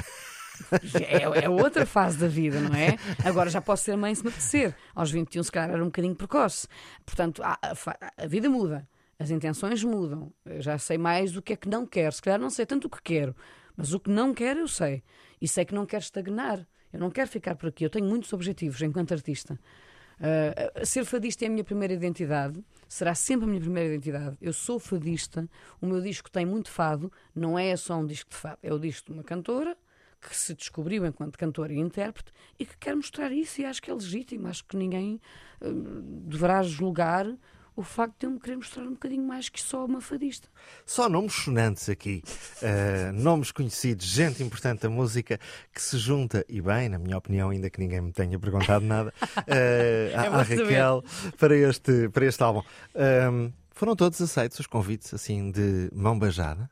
é, 1.08 1.44
é, 1.44 1.48
outra 1.48 1.84
fase 1.86 2.18
da 2.18 2.28
vida, 2.28 2.60
não 2.60 2.74
é? 2.74 2.96
Agora 3.24 3.50
já 3.50 3.60
posso 3.60 3.84
ser 3.84 3.96
mãe 3.96 4.14
se 4.14 4.22
me 4.22 4.30
apetecer. 4.30 4.74
Aos 4.94 5.10
21, 5.10 5.42
se 5.42 5.52
calhar, 5.52 5.70
era 5.70 5.82
um 5.82 5.86
bocadinho 5.86 6.14
precoce. 6.14 6.66
Portanto, 7.04 7.42
a, 7.42 7.58
a, 7.62 8.25
a 8.25 8.26
vida 8.26 8.49
muda. 8.49 8.88
As 9.18 9.30
intenções 9.30 9.82
mudam. 9.82 10.32
Eu 10.44 10.61
já 10.61 10.78
sei 10.78 10.99
mais 10.99 11.32
do 11.32 11.40
que 11.40 11.54
é 11.54 11.56
que 11.56 11.68
não 11.68 11.87
quero. 11.87 12.12
Se 12.12 12.23
calhar 12.23 12.38
não 12.38 12.50
sei 12.50 12.66
tanto 12.66 12.87
o 12.87 12.90
que 12.90 13.02
quero, 13.02 13.35
mas 13.76 13.92
o 13.92 14.00
que 14.00 14.11
não 14.11 14.35
quero 14.35 14.61
eu 14.61 14.68
sei. 14.68 15.02
E 15.40 15.49
sei 15.49 15.64
que 15.64 15.75
não 15.75 15.87
quero 15.87 16.02
estagnar. 16.02 16.66
Eu 16.92 17.00
não 17.00 17.11
quero 17.11 17.28
ficar 17.28 17.54
por 17.54 17.68
aqui. 17.68 17.85
Eu 17.85 17.90
tenho 17.90 18.06
muitos 18.06 18.32
objetivos 18.32 18.80
enquanto 18.82 19.12
artista. 19.12 19.58
Uh, 20.18 20.87
ser 20.87 21.04
fadista 21.04 21.44
é 21.44 21.49
a 21.49 21.50
minha 21.50 21.62
primeira 21.62 21.92
identidade, 21.92 22.64
será 22.88 23.14
sempre 23.14 23.44
a 23.44 23.49
minha 23.49 23.61
primeira 23.61 23.94
identidade. 23.94 24.37
Eu 24.40 24.52
sou 24.52 24.78
fadista, 24.78 25.49
o 25.78 25.87
meu 25.87 26.00
disco 26.00 26.30
tem 26.30 26.46
muito 26.46 26.70
fado, 26.70 27.12
não 27.35 27.58
é 27.58 27.76
só 27.76 27.99
um 27.99 28.06
disco 28.06 28.30
de 28.30 28.37
fado, 28.37 28.58
é 28.62 28.73
o 28.73 28.78
disco 28.78 29.08
de 29.08 29.12
uma 29.12 29.23
cantora 29.23 29.76
que 30.18 30.35
se 30.35 30.54
descobriu 30.54 31.04
enquanto 31.04 31.38
cantora 31.38 31.70
e 31.73 31.78
intérprete 31.78 32.32
e 32.58 32.64
que 32.64 32.76
quer 32.78 32.96
mostrar 32.96 33.30
isso 33.30 33.61
e 33.61 33.66
acho 33.66 33.82
que 33.82 33.90
é 33.90 33.94
legítimo. 33.94 34.49
Acho 34.49 34.64
que 34.64 34.76
ninguém 34.76 35.20
uh, 35.61 36.02
deverá 36.26 36.62
julgar 36.62 37.26
o 37.76 37.83
facto 37.83 38.21
de 38.21 38.26
eu 38.26 38.30
me 38.30 38.40
querer 38.40 38.56
mostrar 38.56 38.83
um 38.83 38.92
bocadinho 38.92 39.23
mais 39.23 39.50
que 39.50 39.61
só 39.61 39.85
uma 39.85 40.00
fadista. 40.00 40.49
Só 40.87 41.09
nomes 41.09 41.35
sonantes 41.35 41.88
aqui, 41.90 42.23
uh, 42.62 43.12
nomes 43.12 43.52
conhecidos, 43.52 44.06
gente 44.06 44.42
importante 44.42 44.80
da 44.80 44.88
música 44.88 45.38
que 45.73 45.83
se 45.83 45.99
junta, 45.99 46.45
e 46.49 46.61
bem, 46.61 46.88
na 46.88 46.99
minha 46.99 47.18
opinião, 47.18 47.50
ainda 47.50 47.68
que 47.68 47.78
ninguém 47.78 48.00
me 48.00 48.12
tenha 48.12 48.38
perguntado 48.38 48.85
nada, 48.85 49.12
uh, 49.23 50.16
à, 50.16 50.38
à 50.38 50.42
Raquel 50.42 51.04
para 51.38 51.54
este, 51.54 52.09
para 52.09 52.25
este 52.25 52.42
álbum. 52.42 52.62
Um, 52.95 53.52
foram 53.73 53.95
todos 53.95 54.21
aceitos 54.23 54.59
os 54.59 54.66
convites, 54.66 55.12
assim, 55.12 55.50
de 55.50 55.90
mão 55.92 56.18
beijada? 56.18 56.71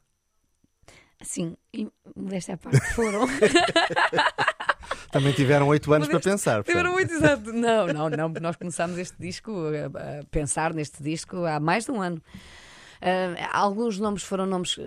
Sim, 1.21 1.57
e 1.73 1.89
desta 2.17 2.57
parte 2.57 2.81
foram. 2.95 3.27
Também 5.15 5.33
tiveram 5.33 5.69
oito 5.69 5.93
anos 5.93 6.09
para 6.09 6.19
pensar. 6.19 6.65
Tiveram 6.65 6.93
oito, 6.97 7.15
exato. 7.15 7.53
Não, 7.53 7.87
não, 7.87 8.11
não. 8.11 8.29
Nós 8.41 8.57
começámos 8.57 8.99
este 8.99 9.17
disco, 9.17 9.53
a, 9.95 10.25
pensar 10.25 10.75
neste 10.75 11.01
disco 11.01 11.45
há 11.45 11.61
mais 11.61 11.85
de 11.85 11.93
um 11.93 12.03
ano. 12.03 12.17
Uh, 12.17 13.39
alguns 13.53 14.01
nomes 14.01 14.25
foram 14.25 14.45
nomes 14.45 14.77
uh, 14.77 14.83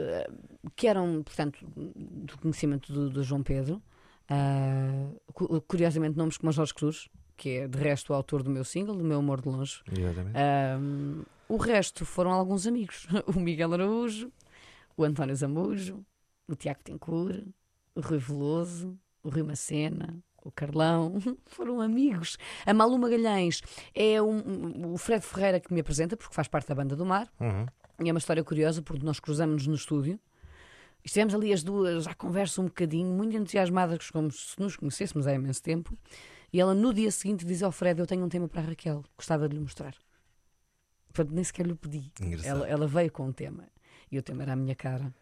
que 0.76 0.86
eram, 0.86 1.24
portanto, 1.24 1.66
do 1.66 2.38
conhecimento 2.40 2.92
do, 2.92 3.10
do 3.10 3.24
João 3.24 3.42
Pedro. 3.42 3.82
Uh, 4.30 5.62
curiosamente, 5.62 6.18
nomes 6.18 6.36
como 6.36 6.52
Jorge 6.52 6.74
Cruz, 6.74 7.08
que 7.38 7.60
é 7.60 7.68
de 7.70 7.78
resto 7.78 8.12
o 8.12 8.14
autor 8.14 8.44
do 8.44 8.50
meu 8.50 8.66
single, 8.66 8.98
do 8.98 9.06
meu 9.06 9.20
Amor 9.20 9.40
de 9.40 9.48
Longe. 9.48 9.82
o 11.48 11.56
resto 11.56 12.04
foram 12.04 12.32
alguns 12.32 12.68
amigos: 12.68 13.08
o 13.34 13.40
Miguel 13.40 13.72
Araújo, 13.72 14.30
o 14.98 15.06
António 15.06 15.34
Zamujo, 15.38 16.04
o 16.50 16.56
Tiago 16.56 16.82
Tencourt, 16.84 17.46
o 17.96 18.02
Rui 18.02 18.18
Veloso, 18.18 19.00
o 19.28 19.30
Rui 19.30 19.44
Macena, 19.44 20.18
o 20.44 20.50
Carlão, 20.50 21.16
foram 21.46 21.82
amigos. 21.82 22.38
A 22.66 22.74
Malu 22.74 22.98
Magalhães 22.98 23.62
é 23.94 24.22
um, 24.22 24.38
um, 24.38 24.94
o 24.94 24.98
Fred 24.98 25.24
Ferreira 25.24 25.60
que 25.60 25.74
me 25.74 25.82
apresenta, 25.82 26.16
porque 26.16 26.34
faz 26.34 26.48
parte 26.48 26.70
da 26.70 26.76
Banda 26.76 26.96
do 26.96 27.06
Mar. 27.06 27.30
Uhum. 27.40 27.66
E 28.04 28.10
é 28.10 28.14
uma 28.14 28.20
história 28.20 28.44
curiosa, 28.44 28.82
porque 28.82 29.06
nós 29.06 29.20
cruzamos-nos 29.20 29.68
no 29.68 29.76
estúdio. 29.76 30.18
Estivemos 31.04 31.36
ali 31.36 31.52
as 31.52 31.62
duas 31.62 32.08
à 32.08 32.14
conversa 32.14 32.62
um 32.62 32.66
bocadinho, 32.66 33.14
muito 33.14 33.36
entusiasmadas, 33.36 34.10
como 34.10 34.32
se 34.32 34.58
nos 34.60 34.78
conhecêssemos 34.78 35.28
há 35.28 35.34
imenso 35.34 35.62
tempo. 35.62 35.98
E 36.54 36.62
ela, 36.62 36.74
no 36.74 36.94
dia 36.94 37.12
seguinte, 37.12 37.46
diz 37.46 37.62
ao 37.62 37.72
Fred: 37.72 38.00
Eu 38.00 38.08
tenho 38.08 38.24
um 38.24 38.30
tema 38.30 38.48
para 38.48 38.62
a 38.62 38.66
Raquel, 38.66 39.04
gostava 39.18 39.50
de 39.50 39.56
lhe 39.56 39.62
mostrar. 39.62 39.96
Portanto, 41.08 41.34
nem 41.34 41.44
sequer 41.44 41.66
lhe 41.66 41.76
pedi. 41.76 42.12
Ela, 42.46 42.68
ela 42.68 42.88
veio 42.88 43.12
com 43.12 43.26
um 43.26 43.34
tema. 43.34 43.66
E 44.10 44.18
o 44.18 44.24
tema 44.24 44.44
era 44.44 44.54
a 44.54 44.56
minha 44.56 44.76
cara. 44.76 45.14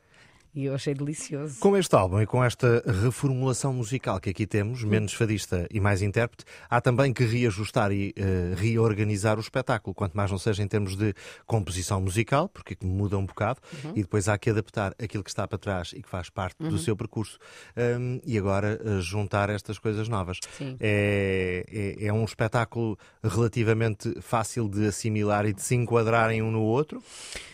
E 0.55 0.65
eu 0.65 0.73
achei 0.73 0.93
delicioso. 0.93 1.59
Com 1.59 1.75
este 1.75 1.93
álbum 1.93 2.21
e 2.21 2.25
com 2.25 2.41
esta 2.41 2.81
reformulação 3.03 3.73
musical 3.73 4.21
que 4.21 4.29
aqui 4.29 4.47
temos, 4.47 4.85
menos 4.85 5.11
fadista 5.11 5.67
e 5.69 5.81
mais 5.81 6.01
intérprete, 6.01 6.45
há 6.69 6.79
também 6.79 7.11
que 7.11 7.25
reajustar 7.25 7.91
e 7.91 8.15
uh, 8.17 8.55
reorganizar 8.55 9.37
o 9.37 9.41
espetáculo, 9.41 9.93
quanto 9.93 10.15
mais 10.15 10.31
não 10.31 10.37
seja 10.37 10.63
em 10.63 10.67
termos 10.67 10.95
de 10.95 11.13
composição 11.45 11.99
musical, 11.99 12.47
porque 12.47 12.77
muda 12.81 13.17
um 13.17 13.25
bocado, 13.25 13.59
uhum. 13.83 13.91
e 13.97 14.01
depois 14.03 14.29
há 14.29 14.37
que 14.37 14.49
adaptar 14.49 14.95
aquilo 14.97 15.25
que 15.25 15.29
está 15.29 15.45
para 15.45 15.57
trás 15.57 15.91
e 15.93 16.01
que 16.01 16.07
faz 16.07 16.29
parte 16.29 16.63
uhum. 16.63 16.69
do 16.69 16.77
seu 16.77 16.95
percurso. 16.95 17.37
Um, 17.75 18.21
e 18.23 18.37
agora 18.37 18.79
uh, 18.81 19.01
juntar 19.01 19.49
estas 19.49 19.77
coisas 19.77 20.07
novas. 20.07 20.39
É, 20.79 21.65
é, 21.69 22.05
é, 22.05 22.13
um 22.13 22.23
espetáculo 22.23 22.97
relativamente 23.21 24.21
fácil 24.21 24.69
de 24.69 24.87
assimilar 24.87 25.45
e 25.45 25.53
de 25.53 25.61
se 25.61 25.75
enquadrarem 25.75 26.41
um 26.41 26.49
no 26.49 26.61
outro, 26.61 27.03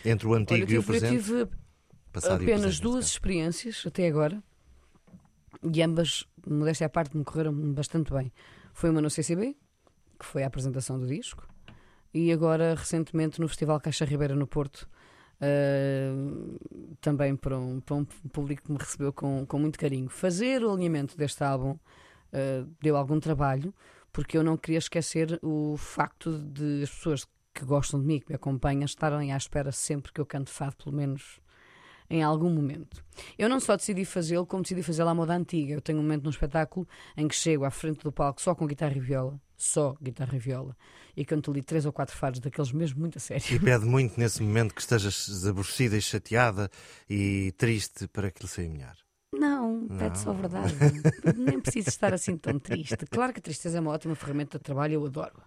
entre 0.04 0.28
o 0.28 0.34
antigo 0.34 0.64
Olha, 0.64 0.74
e 0.74 0.78
o 0.78 0.84
presente. 0.84 1.14
Eu 1.16 1.20
tive 1.20 1.61
Passado 2.12 2.42
apenas 2.42 2.78
duas 2.78 3.06
experiências 3.06 3.84
até 3.86 4.06
agora 4.06 4.42
e 5.62 5.82
ambas, 5.82 6.26
modéstia 6.46 6.86
à 6.86 6.90
parte, 6.90 7.16
me 7.16 7.24
correram 7.24 7.52
bastante 7.72 8.12
bem. 8.12 8.32
Foi 8.72 8.90
uma 8.90 9.00
no 9.00 9.08
CCB, 9.08 9.56
que 10.18 10.24
foi 10.24 10.42
a 10.42 10.46
apresentação 10.46 10.98
do 10.98 11.06
disco, 11.06 11.46
e 12.12 12.32
agora, 12.32 12.74
recentemente, 12.74 13.40
no 13.40 13.48
Festival 13.48 13.80
Caixa 13.80 14.04
Ribeira 14.04 14.34
no 14.34 14.46
Porto, 14.46 14.88
uh, 15.40 16.96
também 17.00 17.36
para 17.36 17.58
um, 17.58 17.80
para 17.80 17.94
um 17.94 18.04
público 18.04 18.64
que 18.64 18.72
me 18.72 18.78
recebeu 18.78 19.12
com, 19.12 19.46
com 19.46 19.58
muito 19.58 19.78
carinho. 19.78 20.08
Fazer 20.08 20.64
o 20.64 20.72
alinhamento 20.72 21.16
deste 21.16 21.44
álbum 21.44 21.72
uh, 21.72 22.68
deu 22.80 22.96
algum 22.96 23.20
trabalho, 23.20 23.72
porque 24.12 24.36
eu 24.36 24.42
não 24.42 24.56
queria 24.56 24.78
esquecer 24.78 25.38
o 25.42 25.76
facto 25.76 26.38
de 26.38 26.82
as 26.82 26.90
pessoas 26.90 27.26
que 27.54 27.64
gostam 27.64 28.00
de 28.00 28.06
mim, 28.06 28.18
que 28.18 28.30
me 28.30 28.34
acompanham, 28.34 28.84
estarem 28.84 29.32
à 29.32 29.36
espera 29.36 29.70
sempre 29.70 30.12
que 30.12 30.20
eu 30.20 30.26
canto 30.26 30.50
fado, 30.50 30.76
pelo 30.76 30.96
menos 30.96 31.40
em 32.12 32.22
algum 32.22 32.50
momento. 32.50 33.02
Eu 33.38 33.48
não 33.48 33.58
só 33.58 33.74
decidi 33.74 34.04
fazê-lo, 34.04 34.44
como 34.44 34.62
decidi 34.62 34.82
fazê-lo 34.82 35.08
à 35.08 35.14
moda 35.14 35.34
antiga. 35.34 35.72
Eu 35.72 35.80
tenho 35.80 35.98
um 35.98 36.02
momento 36.02 36.24
no 36.24 36.30
espetáculo 36.30 36.86
em 37.16 37.26
que 37.26 37.34
chego 37.34 37.64
à 37.64 37.70
frente 37.70 38.04
do 38.04 38.12
palco 38.12 38.40
só 38.40 38.54
com 38.54 38.66
guitarra 38.66 38.94
e 38.94 39.00
viola, 39.00 39.40
só 39.56 39.96
guitarra 40.00 40.36
e 40.36 40.38
viola, 40.38 40.76
e 41.16 41.24
canto 41.24 41.50
ali 41.50 41.62
três 41.62 41.86
ou 41.86 41.92
quatro 41.92 42.14
fados 42.14 42.38
daqueles 42.38 42.70
mesmo 42.70 43.00
muito 43.00 43.16
a 43.16 43.20
sério. 43.20 43.42
E 43.50 43.58
pede 43.58 43.86
muito 43.86 44.20
nesse 44.20 44.42
momento 44.42 44.74
que 44.74 44.82
estejas 44.82 45.46
aborrecida 45.46 45.96
e 45.96 46.02
chateada 46.02 46.70
e 47.08 47.54
triste 47.56 48.06
para 48.08 48.30
que 48.30 48.42
lhe 48.42 48.48
saia 48.48 48.68
melhor. 48.68 48.96
Não, 49.34 49.88
pede 49.88 50.18
só 50.18 50.30
a 50.30 50.34
verdade. 50.34 50.74
Nem 51.34 51.58
preciso 51.58 51.88
estar 51.88 52.12
assim 52.12 52.36
tão 52.36 52.58
triste. 52.58 53.06
Claro 53.10 53.32
que 53.32 53.38
a 53.38 53.42
tristeza 53.42 53.78
é 53.78 53.80
uma 53.80 53.92
ótima 53.92 54.14
ferramenta 54.14 54.58
de 54.58 54.64
trabalho, 54.64 54.92
eu 54.92 55.06
adoro 55.06 55.40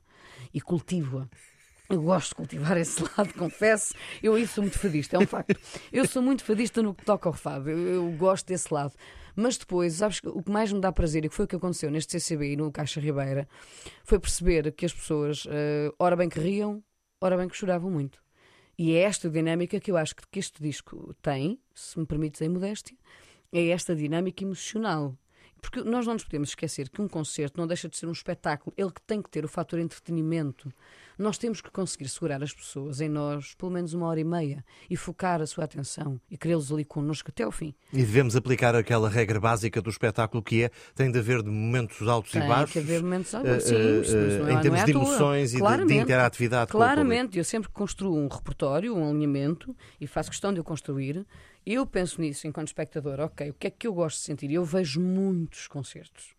e 0.51 0.59
cultivo-a. 0.59 1.29
Eu 1.89 2.01
gosto 2.01 2.29
de 2.29 2.35
cultivar 2.35 2.77
esse 2.77 3.03
lado, 3.15 3.33
confesso. 3.35 3.93
Eu 4.21 4.33
aí 4.33 4.47
sou 4.47 4.63
muito 4.63 4.79
fadista, 4.79 5.17
é 5.17 5.19
um 5.19 5.27
facto. 5.27 5.59
Eu 5.91 6.07
sou 6.07 6.21
muito 6.21 6.43
fadista 6.43 6.81
no 6.81 6.95
que 6.95 7.05
toca 7.05 7.29
ao 7.29 7.33
fado. 7.33 7.69
Eu, 7.69 7.77
eu, 7.77 8.11
gosto 8.13 8.47
desse 8.47 8.73
lado. 8.73 8.93
Mas 9.35 9.57
depois, 9.57 9.93
sabes, 9.95 10.21
o 10.23 10.41
que 10.41 10.49
mais 10.49 10.71
me 10.71 10.79
dá 10.79 10.91
prazer, 10.91 11.25
e 11.25 11.29
que 11.29 11.35
foi 11.35 11.45
o 11.45 11.47
que 11.47 11.55
aconteceu 11.55 11.91
neste 11.91 12.13
CCB 12.13 12.53
e 12.53 12.55
no 12.55 12.71
Caixa 12.71 12.99
Ribeira, 12.99 13.47
foi 14.03 14.17
perceber 14.17 14.71
que 14.71 14.85
as 14.85 14.93
pessoas, 14.93 15.45
uh, 15.45 15.93
ora 15.99 16.15
bem 16.15 16.29
que 16.29 16.39
riam, 16.39 16.81
ora 17.21 17.37
bem 17.37 17.47
que 17.47 17.55
choravam 17.55 17.91
muito. 17.91 18.23
E 18.77 18.93
é 18.93 19.01
esta 19.01 19.29
dinâmica 19.29 19.79
que 19.79 19.91
eu 19.91 19.97
acho 19.97 20.15
que 20.15 20.39
este 20.39 20.61
disco 20.61 21.13
tem, 21.21 21.59
se 21.73 21.99
me 21.99 22.05
permites 22.05 22.41
a 22.41 22.49
modéstia, 22.49 22.97
é 23.51 23.67
esta 23.69 23.95
dinâmica 23.95 24.43
emocional. 24.43 25.17
Porque 25.61 25.81
nós 25.81 26.05
não 26.05 26.13
nos 26.13 26.23
podemos 26.23 26.49
esquecer 26.49 26.89
que 26.89 27.01
um 27.01 27.07
concerto 27.07 27.59
não 27.59 27.67
deixa 27.67 27.89
de 27.89 27.97
ser 27.97 28.07
um 28.07 28.11
espetáculo, 28.11 28.73
ele 28.77 28.91
que 28.91 29.01
tem 29.01 29.21
que 29.21 29.29
ter 29.29 29.43
o 29.43 29.47
fator 29.47 29.79
entretenimento. 29.79 30.71
Nós 31.17 31.37
temos 31.37 31.61
que 31.61 31.71
conseguir 31.71 32.09
segurar 32.09 32.43
as 32.43 32.53
pessoas 32.53 32.99
em 32.99 33.07
nós 33.07 33.55
pelo 33.55 33.71
menos 33.71 33.93
uma 33.93 34.05
hora 34.07 34.19
e 34.19 34.23
meia 34.23 34.63
e 34.89 34.97
focar 34.97 35.41
a 35.41 35.47
sua 35.47 35.63
atenção 35.63 36.19
e 36.29 36.37
querê-los 36.37 36.71
ali 36.71 36.83
connosco 36.83 37.29
até 37.29 37.43
ao 37.43 37.51
fim. 37.51 37.73
E 37.93 37.97
devemos 37.97 38.35
aplicar 38.35 38.75
aquela 38.75 39.09
regra 39.09 39.39
básica 39.39 39.81
do 39.81 39.89
espetáculo 39.89 40.43
que 40.43 40.63
é 40.63 40.71
tem 40.93 41.11
de 41.11 41.19
haver 41.19 41.41
momentos 41.43 42.07
altos 42.07 42.31
tem 42.31 42.43
e 42.43 42.47
baixos. 42.47 42.73
Tem 42.73 42.83
que 42.83 42.91
haver 42.91 43.01
momentos 43.01 43.33
altos, 43.33 43.51
uh, 43.51 43.61
sim, 43.61 43.75
uh, 43.75 44.43
uh, 44.43 44.49
em 44.49 44.61
termos 44.61 44.81
é 44.81 44.85
de 44.85 44.91
emoções 44.91 45.53
e 45.53 45.61
de, 45.61 45.85
de, 45.85 45.93
interatividade. 45.95 46.71
Claramente, 46.71 47.37
eu 47.37 47.45
sempre 47.45 47.69
construo 47.69 48.17
um 48.17 48.27
repertório, 48.27 48.95
um 48.95 49.09
alinhamento 49.09 49.75
e 49.99 50.07
faço 50.07 50.29
questão 50.29 50.53
de 50.53 50.59
o 50.59 50.63
construir. 50.63 51.25
Eu 51.65 51.85
penso 51.85 52.21
nisso 52.21 52.45
enquanto 52.45 52.67
espectador, 52.67 53.19
ok, 53.19 53.49
o 53.49 53.53
que 53.53 53.67
é 53.67 53.69
que 53.71 53.87
eu 53.87 53.93
gosto 53.93 54.17
de 54.17 54.23
sentir? 54.23 54.51
Eu 54.51 54.63
vejo 54.63 55.01
muitos 55.01 55.67
concertos. 55.67 56.35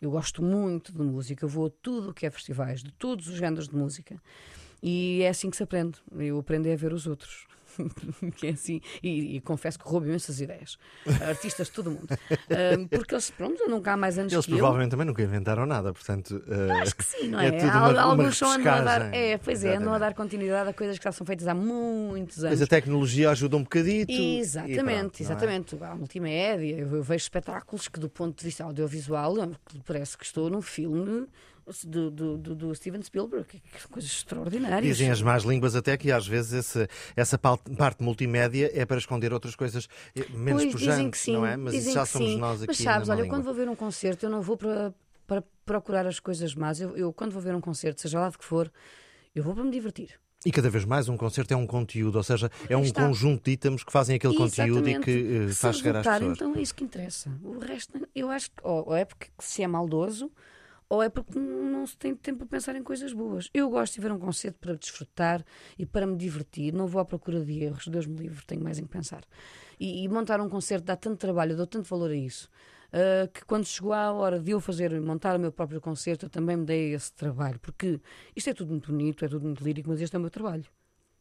Eu 0.00 0.10
gosto 0.10 0.42
muito 0.42 0.92
de 0.92 1.00
música, 1.00 1.44
eu 1.44 1.48
vou 1.48 1.68
a 1.68 1.70
tudo 1.70 2.10
o 2.10 2.14
que 2.14 2.26
é 2.26 2.30
festivais, 2.30 2.82
de 2.82 2.92
todos 2.92 3.28
os 3.28 3.36
géneros 3.36 3.68
de 3.68 3.74
música. 3.74 4.20
E 4.82 5.22
é 5.22 5.28
assim 5.28 5.48
que 5.48 5.56
se 5.56 5.62
aprende. 5.62 5.98
Eu 6.18 6.38
aprendo 6.38 6.70
a 6.70 6.76
ver 6.76 6.92
os 6.92 7.06
outros. 7.06 7.46
que 8.36 8.48
é 8.48 8.50
assim, 8.50 8.80
e, 9.02 9.36
e, 9.36 9.40
confesso 9.40 9.78
que 9.78 9.88
roubo 9.88 10.06
imensas 10.06 10.40
ideias. 10.40 10.78
Artistas 11.26 11.68
de 11.68 11.72
todo 11.72 11.88
o 11.88 11.90
mundo. 11.90 12.08
Uh, 12.10 12.88
porque 12.88 13.14
eles, 13.14 13.30
pronto, 13.30 13.68
nunca 13.68 13.92
há 13.92 13.96
mais 13.96 14.18
anos 14.18 14.32
eles 14.32 14.46
que 14.46 14.52
provavelmente 14.52 14.86
eu. 14.86 14.90
também 14.90 15.06
nunca 15.06 15.22
inventaram 15.22 15.66
nada, 15.66 15.92
portanto. 15.92 16.42
Uh, 16.46 16.72
Acho 16.82 16.96
que 16.96 17.04
sim, 17.04 17.28
não 17.28 17.40
é? 17.40 17.48
é 17.48 17.64
uma, 17.64 18.00
Alguns 18.00 18.36
são 18.36 18.50
andam 18.50 18.74
a 18.74 18.80
dar. 18.80 19.14
É, 19.14 19.38
pois 19.38 19.64
é, 19.64 19.76
andam 19.76 19.92
a 19.92 19.98
dar 19.98 20.14
continuidade 20.14 20.70
a 20.70 20.72
coisas 20.72 20.98
que 20.98 21.04
já 21.04 21.12
são 21.12 21.26
feitas 21.26 21.46
há 21.46 21.54
muitos 21.54 22.38
anos. 22.44 22.58
Mas 22.58 22.62
a 22.62 22.66
tecnologia 22.66 23.30
ajuda 23.30 23.56
um 23.56 23.62
bocadito. 23.62 24.12
Exatamente, 24.12 24.84
pronto, 24.84 25.20
exatamente. 25.20 25.76
É? 25.76 25.86
Há 25.86 25.94
multimédia, 25.94 26.78
eu 26.78 27.02
vejo 27.02 27.22
espetáculos 27.22 27.88
que, 27.88 28.00
do 28.00 28.08
ponto 28.08 28.38
de 28.38 28.44
vista 28.44 28.64
audiovisual, 28.64 29.34
parece 29.86 30.16
que 30.16 30.24
estou 30.24 30.50
num 30.50 30.62
filme 30.62 31.26
do, 31.84 32.10
do, 32.10 32.54
do, 32.54 32.74
Steven 32.74 33.02
Spielberg, 33.02 33.46
que, 33.46 33.60
coisas 33.88 34.10
extraordinárias. 34.10 34.96
Dizem 34.96 35.10
as 35.10 35.20
más 35.20 35.42
línguas 35.42 35.74
até 35.74 35.96
que 35.96 36.12
às 36.12 36.26
vezes 36.26 36.52
esse, 36.52 36.88
essa 37.16 37.36
parte 37.36 38.02
multimédia 38.02 38.70
é 38.72 38.84
para 38.86 38.98
esconder 38.98 39.32
outras 39.32 39.56
coisas 39.56 39.88
eh, 40.14 40.26
menos 40.30 40.62
pois, 40.62 40.74
pujantes, 40.74 41.20
sim, 41.20 41.32
não 41.32 41.44
é? 41.44 41.56
Mas 41.56 41.74
isso 41.74 41.92
já 41.92 42.06
somos 42.06 42.30
sim. 42.30 42.38
nós 42.38 42.62
aqui. 42.62 42.68
Mas 42.68 42.78
sabes, 42.78 43.08
olha, 43.08 43.22
língua. 43.22 43.36
quando 43.36 43.44
vou 43.44 43.54
ver 43.54 43.68
um 43.68 43.74
concerto, 43.74 44.24
eu 44.26 44.30
não 44.30 44.42
vou 44.42 44.56
para, 44.56 44.94
para 45.26 45.42
procurar 45.64 46.06
as 46.06 46.20
coisas 46.20 46.54
más. 46.54 46.80
Eu, 46.80 46.96
eu, 46.96 47.12
quando 47.12 47.32
vou 47.32 47.42
ver 47.42 47.54
um 47.54 47.60
concerto, 47.60 48.00
seja 48.00 48.20
lá 48.20 48.30
de 48.30 48.38
que 48.38 48.44
for, 48.44 48.70
eu 49.34 49.42
vou 49.42 49.54
para 49.54 49.64
me 49.64 49.70
divertir. 49.70 50.20
E 50.44 50.52
cada 50.52 50.70
vez 50.70 50.84
mais 50.84 51.08
um 51.08 51.16
concerto 51.16 51.52
é 51.52 51.56
um 51.56 51.66
conteúdo, 51.66 52.16
ou 52.16 52.22
seja, 52.22 52.48
é 52.68 52.76
um 52.76 52.82
Está. 52.82 53.04
conjunto 53.04 53.46
de 53.46 53.50
itens 53.52 53.82
que 53.82 53.90
fazem 53.90 54.14
aquele 54.14 54.34
Exatamente. 54.34 54.56
conteúdo 54.56 54.88
e 54.88 55.00
que 55.00 55.46
uh, 55.46 55.54
faz 55.54 55.78
chegar 55.78 55.96
às 55.96 56.06
pessoas. 56.06 56.36
Então 56.36 56.54
é 56.54 56.60
isso 56.60 56.74
que 56.74 56.84
interessa. 56.84 57.32
O 57.42 57.58
resto, 57.58 58.08
eu 58.14 58.30
acho 58.30 58.50
que 58.50 58.60
ou 58.62 58.94
é 58.94 59.04
porque 59.04 59.26
se 59.40 59.64
é 59.64 59.66
maldoso 59.66 60.30
ou 60.88 61.02
é 61.02 61.08
porque 61.08 61.38
não 61.38 61.86
se 61.86 61.96
tem 61.96 62.14
tempo 62.14 62.38
para 62.38 62.46
pensar 62.46 62.76
em 62.76 62.82
coisas 62.82 63.12
boas. 63.12 63.50
Eu 63.52 63.68
gosto 63.70 63.94
de 63.94 64.00
ver 64.00 64.12
um 64.12 64.18
concerto 64.18 64.58
para 64.60 64.74
desfrutar 64.74 65.44
e 65.78 65.84
para 65.84 66.06
me 66.06 66.16
divertir, 66.16 66.72
não 66.72 66.86
vou 66.86 67.00
à 67.00 67.04
procura 67.04 67.44
de 67.44 67.64
erros, 67.64 67.88
Deus 67.88 68.06
me 68.06 68.16
livre, 68.18 68.44
tenho 68.46 68.62
mais 68.62 68.78
em 68.78 68.84
que 68.84 68.90
pensar. 68.90 69.24
E, 69.78 70.04
e 70.04 70.08
montar 70.08 70.40
um 70.40 70.48
concerto 70.48 70.86
dá 70.86 70.96
tanto 70.96 71.18
trabalho, 71.18 71.52
eu 71.52 71.56
dou 71.56 71.66
tanto 71.66 71.88
valor 71.88 72.10
a 72.10 72.16
isso. 72.16 72.48
Uh, 72.86 73.28
que 73.32 73.44
quando 73.44 73.66
chegou 73.66 73.92
a 73.92 74.12
hora 74.12 74.38
de 74.38 74.52
eu 74.52 74.60
fazer, 74.60 74.98
montar 75.00 75.36
o 75.36 75.40
meu 75.40 75.50
próprio 75.50 75.80
concerto, 75.80 76.26
eu 76.26 76.30
também 76.30 76.56
me 76.56 76.64
dei 76.64 76.94
esse 76.94 77.12
trabalho, 77.12 77.58
porque 77.58 78.00
isto 78.34 78.48
é 78.48 78.54
tudo 78.54 78.70
muito 78.70 78.92
bonito, 78.92 79.24
é 79.24 79.28
tudo 79.28 79.44
muito 79.44 79.62
lírico, 79.62 79.88
mas 79.90 80.00
este 80.00 80.14
é 80.14 80.18
o 80.18 80.22
meu 80.22 80.30
trabalho. 80.30 80.64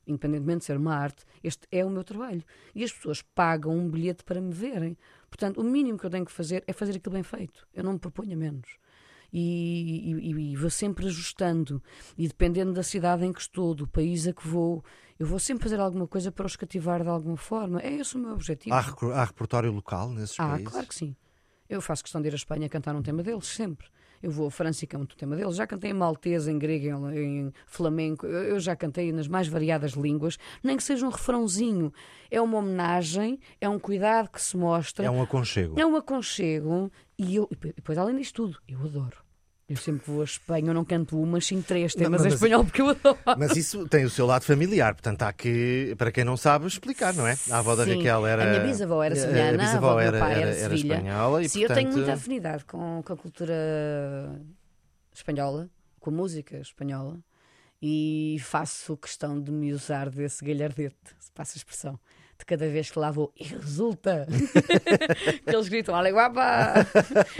Independentemente 0.07 0.59
de 0.59 0.65
ser 0.65 0.77
uma 0.77 0.95
arte, 0.95 1.25
este 1.43 1.67
é 1.71 1.83
o 1.83 1.89
meu 1.89 2.03
trabalho. 2.03 2.43
E 2.75 2.83
as 2.83 2.93
pessoas 2.93 3.23
pagam 3.23 3.75
um 3.75 3.89
bilhete 3.89 4.23
para 4.23 4.39
me 4.39 4.53
verem. 4.53 4.95
Portanto, 5.27 5.59
o 5.59 5.63
mínimo 5.63 5.97
que 5.97 6.05
eu 6.05 6.11
tenho 6.11 6.23
que 6.23 6.31
fazer 6.31 6.63
é 6.67 6.71
fazer 6.71 6.97
aquilo 6.97 7.13
bem 7.13 7.23
feito. 7.23 7.67
Eu 7.73 7.83
não 7.83 7.93
me 7.93 7.99
proponho 7.99 8.33
a 8.33 8.35
menos 8.35 8.77
e, 9.31 10.13
e, 10.13 10.51
e, 10.51 10.55
vou 10.55 10.69
sempre 10.69 11.07
ajustando. 11.07 11.81
E 12.17 12.27
dependendo 12.27 12.73
da 12.73 12.83
cidade 12.83 13.25
em 13.25 13.33
que 13.33 13.41
estou, 13.41 13.73
do 13.73 13.87
país 13.87 14.27
a 14.27 14.33
que 14.33 14.47
vou, 14.47 14.83
eu 15.19 15.25
vou 15.25 15.39
sempre 15.39 15.63
fazer 15.63 15.79
alguma 15.79 16.07
coisa 16.07 16.31
para 16.31 16.45
os 16.45 16.55
cativar 16.55 17.01
de 17.01 17.09
alguma 17.09 17.37
forma. 17.37 17.81
É 17.81 17.93
esse 17.93 18.15
o 18.15 18.19
meu 18.19 18.31
objetivo. 18.33 18.75
Há, 18.75 18.79
há 19.13 19.23
repertório 19.25 19.71
local 19.71 20.09
nesses 20.11 20.39
ah, 20.39 20.49
países? 20.49 20.67
claro 20.69 20.87
que 20.87 20.95
sim. 20.95 21.15
Eu 21.69 21.81
faço 21.81 22.03
questão 22.03 22.21
de 22.21 22.27
ir 22.27 22.33
à 22.33 22.35
Espanha 22.35 22.69
cantar 22.69 22.95
um 22.95 23.01
tema 23.01 23.23
deles, 23.23 23.47
sempre. 23.47 23.87
Eu 24.25 24.31
vou 24.31 24.47
a 24.47 24.51
França 24.51 24.83
e 24.83 24.87
canto 24.87 25.13
um 25.13 25.17
tema 25.17 25.35
deles. 25.35 25.55
Já 25.55 25.67
cantei 25.67 25.91
em 25.91 25.93
maltese, 25.93 26.49
em 26.49 26.57
grego, 26.57 27.11
em, 27.11 27.41
em 27.47 27.53
flamenco. 27.67 28.25
Eu 28.25 28.59
já 28.59 28.75
cantei 28.75 29.11
nas 29.11 29.27
mais 29.27 29.47
variadas 29.47 29.91
línguas. 29.91 30.39
Nem 30.63 30.75
que 30.75 30.83
seja 30.83 31.05
um 31.05 31.11
refrãozinho. 31.11 31.93
É 32.31 32.41
uma 32.41 32.57
homenagem, 32.57 33.39
é 33.61 33.69
um 33.69 33.77
cuidado 33.77 34.29
que 34.31 34.41
se 34.41 34.57
mostra. 34.57 35.05
É 35.05 35.11
um 35.11 35.21
aconchego. 35.21 35.79
É 35.79 35.85
um 35.85 35.95
aconchego. 35.95 36.91
E, 37.19 37.35
eu, 37.35 37.47
e 37.51 37.55
depois, 37.55 37.99
além 37.99 38.15
disto 38.15 38.47
tudo, 38.47 38.57
eu 38.67 38.79
adoro. 38.79 39.24
Eu 39.67 39.77
sempre 39.77 40.03
vou 40.05 40.21
a 40.21 40.25
Espanha, 40.25 40.67
eu 40.69 40.73
não 40.75 40.85
canto 40.85 41.19
uma, 41.19 41.41
sim 41.41 41.59
três 41.59 41.95
temas 41.95 42.21
mas- 42.21 42.33
em 42.33 42.35
espanhol 42.35 42.63
porque 42.63 42.83
eu 42.83 42.89
adoro. 42.89 43.17
Mas 43.35 43.57
isso 43.57 43.87
tem 43.87 44.05
o 44.05 44.09
seu 44.11 44.27
lado 44.27 44.43
familiar, 44.43 44.93
portanto 44.93 45.23
há 45.23 45.33
que, 45.33 45.95
para 45.97 46.11
quem 46.11 46.23
não 46.23 46.37
sabe, 46.37 46.67
explicar, 46.67 47.15
não 47.15 47.25
é? 47.25 47.35
A 47.49 47.57
avó 47.57 47.75
da 47.75 47.83
Sim. 47.83 47.95
Raquel 47.97 48.27
era. 48.27 48.43
A 48.43 48.45
minha 48.47 48.59
bisavó 48.59 49.01
era 49.01 49.15
sevilhana, 49.15 49.49
a 49.49 49.63
a 49.63 49.65
bisavó 49.65 49.87
avó 49.87 49.95
do 49.95 49.97
meu 49.97 50.07
era, 50.07 50.19
pai 50.19 50.41
era 50.43 50.51
era, 50.55 50.75
espanhola 50.75 51.43
e 51.43 51.49
Sim, 51.49 51.61
eu 51.61 51.67
portanto. 51.67 51.83
tenho 51.83 51.97
muita 51.97 52.13
afinidade 52.13 52.63
com, 52.65 53.01
com 53.03 53.13
a 53.13 53.17
cultura 53.17 53.55
espanhola, 55.11 55.67
com 55.99 56.09
a 56.11 56.13
música 56.13 56.57
espanhola, 56.59 57.17
e 57.87 58.37
faço 58.39 58.97
questão 58.97 59.39
de 59.39 59.51
me 59.51 59.71
usar 59.71 60.09
desse 60.09 60.43
galhardete, 60.43 60.95
se 61.19 61.31
passa 61.31 61.55
a 61.55 61.59
expressão, 61.59 61.99
de 62.37 62.45
cada 62.45 62.67
vez 62.67 62.91
que 62.91 62.99
lá 62.99 63.11
vou, 63.11 63.31
e 63.39 63.45
resulta 63.45 64.27
que 65.47 65.55
eles 65.55 65.69
gritam, 65.69 65.95
olha 65.95 66.11
guapa! 66.11 66.85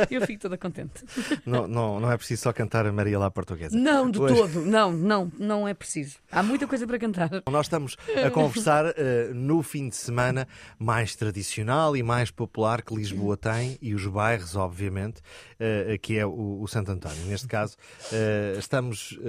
E 0.10 0.16
eu 0.16 0.22
fico 0.22 0.42
toda 0.44 0.58
contente. 0.58 1.04
Não, 1.46 1.68
não, 1.68 2.00
não 2.00 2.10
é 2.10 2.16
preciso 2.16 2.44
só 2.44 2.54
cantar 2.54 2.86
a 2.86 2.92
Maria 2.94 3.20
lá 3.20 3.30
portuguesa. 3.30 3.78
Não, 3.78 4.10
de 4.10 4.20
Pois. 4.20 4.34
todo, 4.34 4.62
não, 4.62 4.94
não, 4.94 5.32
não 5.38 5.68
é 5.68 5.74
preciso. 5.74 6.18
Há 6.32 6.42
muita 6.42 6.66
coisa 6.66 6.88
para 6.88 6.98
cantar. 6.98 7.30
Nós 7.52 7.66
estamos 7.66 7.98
a 8.25 8.30
conversar 8.30 8.86
eh, 8.96 9.32
no 9.34 9.62
fim 9.62 9.90
de 9.90 9.98
semana 9.98 10.48
mais 10.80 11.14
tradicional 11.16 11.98
e 11.98 12.02
mais 12.02 12.32
popular 12.32 12.82
que 12.82 12.96
Lisboa 12.96 13.36
tem 13.36 13.78
e 13.82 13.94
os 13.94 14.06
bairros, 14.08 14.56
obviamente, 14.56 15.22
eh, 15.60 15.98
que 16.02 16.18
é 16.18 16.25
o, 16.25 16.62
o 16.62 16.68
Santo 16.68 16.92
António. 16.92 17.25
Neste 17.25 17.48
caso, 17.48 17.75
eh, 18.14 18.56
estamos, 18.58 19.20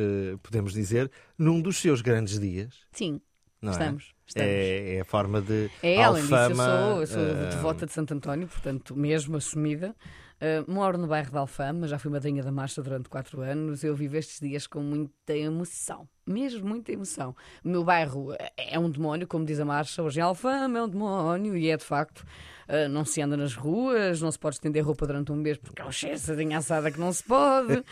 podemos 0.44 0.73
dizer, 0.73 1.05
num 1.38 1.60
dos 1.60 1.78
seus 1.78 2.00
grandes 2.00 2.38
dias. 2.38 2.75
Sim, 2.92 3.20
Não 3.60 3.72
estamos. 3.72 4.04
É? 4.04 4.28
estamos. 4.28 4.50
É, 4.52 4.94
é 4.96 5.00
a 5.00 5.04
forma 5.04 5.40
de. 5.40 5.70
É, 5.82 6.02
além 6.02 6.22
disso, 6.22 6.34
eu 6.34 6.38
Alfama, 6.38 6.64
sou, 6.64 7.00
eu 7.00 7.06
sou 7.06 7.22
eh, 7.22 7.48
devota 7.50 7.86
de 7.86 7.92
Santo 7.92 8.14
António, 8.14 8.48
portanto, 8.48 8.94
mesmo 8.96 9.36
assumida. 9.36 9.94
Uh, 10.38 10.70
moro 10.70 10.98
no 10.98 11.06
bairro 11.06 11.30
de 11.30 11.38
Alfama, 11.38 11.88
já 11.88 11.98
fui 11.98 12.10
madrinha 12.10 12.42
da 12.42 12.52
marcha 12.52 12.82
durante 12.82 13.08
quatro 13.08 13.40
anos. 13.40 13.82
Eu 13.82 13.94
vivo 13.96 14.16
estes 14.18 14.38
dias 14.38 14.66
com 14.66 14.80
muita 14.82 15.34
emoção, 15.34 16.06
mesmo 16.26 16.68
muita 16.68 16.92
emoção. 16.92 17.34
O 17.64 17.68
meu 17.68 17.82
bairro 17.82 18.34
é- 18.34 18.52
é 18.75 18.78
um 18.78 18.90
demónio, 18.90 19.26
como 19.26 19.46
diz 19.46 19.58
a 19.58 19.64
marcha, 19.64 20.02
hoje 20.02 20.20
em 20.20 20.22
Alfama 20.22 20.78
é 20.78 20.82
um 20.82 20.88
demónio, 20.88 21.56
e 21.56 21.70
é 21.70 21.76
de 21.78 21.84
facto. 21.84 22.22
Uh, 22.68 22.88
não 22.88 23.04
se 23.04 23.23
anda 23.23 23.37
nas 23.37 23.54
ruas, 23.54 24.20
não 24.20 24.30
se 24.32 24.38
pode 24.38 24.56
estender 24.56 24.85
roupa 24.85 25.06
durante 25.06 25.30
um 25.30 25.37
mês 25.37 25.56
porque 25.56 25.80
é 25.80 25.85
um 25.85 25.92
cheiro 25.92 26.18
de 26.18 26.54
assada 26.54 26.90
que 26.90 26.99
não 26.99 27.12
se 27.12 27.23
pode. 27.23 27.75
Uh, 27.75 27.85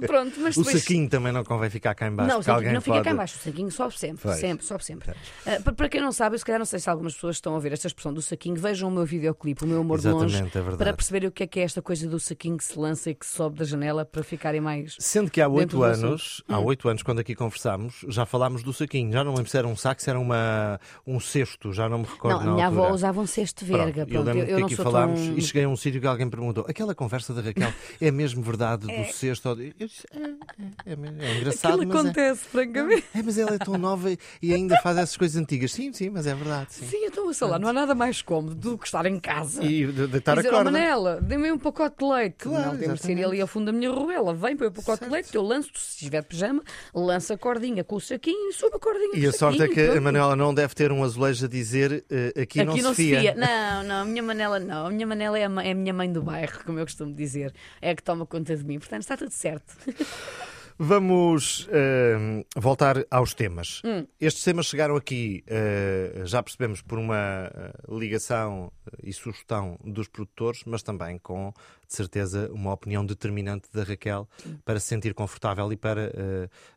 pronto, 0.06 0.40
mas 0.40 0.56
O 0.56 0.62
depois... 0.64 0.82
saquinho 0.82 1.08
também 1.08 1.32
não 1.32 1.44
convém 1.44 1.68
ficar 1.68 1.94
cá 1.94 2.06
em 2.06 2.14
baixo. 2.14 2.30
Não, 2.32 2.40
o 2.40 2.42
saquinho 2.42 2.72
não 2.72 2.80
fica 2.80 2.94
pode... 2.96 3.04
cá 3.04 3.10
em 3.10 3.16
baixo, 3.16 3.36
o 3.38 3.42
saquinho 3.42 3.70
sobe 3.70 3.98
sempre, 3.98 4.22
Pois. 4.22 4.36
sempre, 4.38 4.64
sobe 4.64 4.84
sempre. 4.84 5.12
Ah, 5.46 5.72
para, 5.72 5.88
quem 5.88 6.00
não 6.00 6.12
sabe, 6.12 6.34
eu 6.34 6.38
se 6.38 6.44
calhar 6.44 6.58
não 6.58 6.66
sei 6.66 6.78
se 6.78 6.88
algumas 6.88 7.14
pessoas 7.14 7.36
estão 7.36 7.52
a 7.52 7.56
ouvir 7.56 7.72
esta 7.72 7.86
expressão 7.86 8.12
do 8.12 8.22
saquinho, 8.22 8.56
vejam 8.56 8.88
o 8.88 8.92
meu 8.92 9.04
videoclipe, 9.04 9.64
o 9.64 9.66
meu 9.66 9.80
amor 9.80 10.00
de 10.00 10.08
longe, 10.08 10.36
Exatamente, 10.36 10.58
é 10.58 10.76
para 10.76 10.92
perceberem 10.94 11.28
o 11.28 11.32
que 11.32 11.42
é 11.42 11.46
que 11.46 11.60
é 11.60 11.62
esta 11.62 11.82
coisa 11.82 12.08
do 12.08 12.18
saquinho 12.18 12.56
que 12.56 12.64
se 12.64 12.78
lança 12.78 13.10
e 13.10 13.14
que 13.14 13.26
sobe 13.26 13.58
da 13.58 13.64
janela 13.64 14.04
para 14.04 14.22
ficarem 14.22 14.60
mais. 14.60 14.96
Sendo 14.98 15.30
que 15.30 15.40
há 15.40 15.48
oito 15.48 15.82
anos, 15.82 16.42
há 16.48 16.58
Hum. 16.58 16.64
oito 16.64 16.88
anos, 16.88 17.02
quando 17.02 17.18
aqui 17.18 17.34
conversámos, 17.34 18.04
já 18.08 18.24
falámos 18.24 18.62
do 18.62 18.72
saquinho. 18.72 19.12
Já 19.12 19.22
não 19.24 19.34
lembro 19.34 19.50
se 19.50 19.58
era 19.58 19.66
um 19.66 19.76
saco, 19.76 20.00
se 20.02 20.08
era 20.08 20.18
uma, 20.18 20.80
um 21.06 21.20
cesto, 21.20 21.72
já 21.72 21.88
não 21.88 21.98
me 21.98 22.04
recordo. 22.06 22.44
não, 22.44 22.52
a 22.52 22.54
minha 22.54 22.66
avó 22.66 22.90
usava 22.92 23.20
um 23.20 23.26
cesto 23.26 23.64
Pronto, 23.66 23.89
eu 23.98 24.06
Pronto, 24.06 24.26
lembro 24.26 24.40
eu, 24.42 24.46
que 24.46 24.52
eu 24.52 24.58
não 24.60 24.66
aqui 24.66 24.76
falámos 24.76 25.20
tão... 25.20 25.38
e 25.38 25.42
cheguei 25.42 25.64
a 25.64 25.68
um 25.68 25.76
sítio 25.76 26.00
que 26.00 26.06
alguém 26.06 26.28
perguntou: 26.28 26.64
aquela 26.68 26.94
conversa 26.94 27.34
da 27.34 27.40
Raquel 27.40 27.72
é 28.00 28.10
mesmo 28.10 28.42
verdade 28.42 28.86
do 28.86 29.12
cesto? 29.12 29.48
Eu 29.48 29.86
disse: 29.86 30.06
é, 30.14 30.90
é, 30.90 30.92
é, 30.92 31.26
é 31.26 31.36
engraçado, 31.38 31.74
Aquilo 31.74 31.88
mas 31.88 31.96
é, 31.96 32.08
acontece, 32.08 32.44
francamente. 32.44 33.04
é, 33.14 33.22
mas 33.22 33.38
ela 33.38 33.54
é 33.54 33.58
tão 33.58 33.76
nova 33.78 34.10
e- 34.42 34.54
ainda 34.54 34.76
faz 34.82 34.96
essas 34.98 35.16
coisas 35.16 35.40
antigas. 35.40 35.72
Sim, 35.72 35.92
sim, 35.92 36.10
mas 36.10 36.26
é 36.26 36.34
verdade. 36.34 36.68
Sim. 36.70 36.86
Sim, 36.86 37.04
então, 37.04 37.32
sei 37.32 37.46
lá, 37.46 37.58
não 37.58 37.68
há 37.68 37.72
nada 37.72 37.94
mais 37.94 38.22
cómodo 38.22 38.54
do 38.54 38.78
que 38.78 38.86
estar 38.86 39.06
em 39.06 39.18
casa. 39.18 39.62
E 39.64 39.86
de, 39.86 40.06
de 40.06 40.16
a 40.16 40.32
oh, 40.32 40.50
corda. 40.50 40.70
Manela, 40.70 41.20
dê-me 41.20 41.50
um 41.52 41.58
pacote 41.58 41.96
de 41.98 42.04
leite. 42.04 42.36
Claro, 42.38 42.72
não, 42.72 42.78
temos 42.78 43.00
de 43.00 43.24
ali 43.24 43.40
ao 43.40 43.46
fundo 43.46 43.66
da 43.66 43.72
minha 43.72 43.90
ruela. 43.90 44.34
Vem 44.34 44.56
para 44.56 44.68
o 44.68 44.70
pacote 44.70 45.00
Certo. 45.00 45.04
de 45.04 45.10
leite, 45.10 45.34
eu 45.34 45.42
lanço, 45.42 45.70
se 45.74 45.94
estiver 45.94 46.22
de 46.22 46.28
pijama, 46.28 46.62
lança 46.94 47.34
a 47.34 47.38
cordinha 47.38 47.84
com 47.84 47.96
o 47.96 48.00
saquinho 48.00 48.50
e 48.50 48.52
subo 48.52 48.76
a 48.76 48.80
cordinha 48.80 49.10
E 49.14 49.26
a 49.26 49.30
o 49.30 49.32
sorte 49.32 49.62
é 49.62 49.66
saquinho, 49.66 49.92
que 49.92 49.98
a. 49.98 50.00
Manuela 50.00 50.36
não 50.36 50.54
deve 50.54 50.74
ter 50.74 50.92
um 50.92 51.02
azulejo 51.02 51.44
a 51.44 51.48
dizer 51.48 52.04
eh, 52.10 52.42
aqui, 52.42 52.60
Aqui 52.60 52.82
não, 52.82 52.94
se 52.94 53.08
fia. 53.08 53.34
Não, 53.34 53.79
não, 53.82 54.02
a 54.02 54.04
minha 54.04 54.22
Manela 54.22 54.58
não. 54.58 54.86
A 54.86 54.90
minha 54.90 55.06
Manela 55.06 55.38
é 55.38 55.46
a, 55.46 55.64
é 55.64 55.70
a 55.72 55.74
minha 55.74 55.92
mãe 55.94 56.12
do 56.12 56.22
bairro, 56.22 56.64
como 56.64 56.78
eu 56.78 56.84
costumo 56.84 57.14
dizer. 57.14 57.54
É 57.80 57.90
a 57.90 57.96
que 57.96 58.02
toma 58.02 58.26
conta 58.26 58.56
de 58.56 58.64
mim. 58.64 58.78
Portanto, 58.78 59.02
está 59.02 59.16
tudo 59.16 59.30
certo. 59.30 59.74
Vamos 60.82 61.68
eh, 61.70 62.42
voltar 62.56 63.04
aos 63.10 63.34
temas. 63.34 63.82
Hum. 63.84 64.06
Estes 64.18 64.42
temas 64.42 64.64
chegaram 64.64 64.96
aqui, 64.96 65.44
eh, 65.46 66.22
já 66.24 66.42
percebemos, 66.42 66.80
por 66.80 66.98
uma 66.98 67.50
eh, 67.54 67.72
ligação 67.86 68.72
e 69.02 69.12
sugestão 69.12 69.78
dos 69.84 70.08
produtores, 70.08 70.62
mas 70.64 70.82
também 70.82 71.18
com, 71.18 71.52
de 71.86 71.94
certeza, 71.94 72.50
uma 72.50 72.72
opinião 72.72 73.04
determinante 73.04 73.68
da 73.70 73.82
Raquel 73.82 74.26
para 74.64 74.80
se 74.80 74.86
sentir 74.86 75.12
confortável 75.12 75.70
e 75.70 75.76
para 75.76 76.10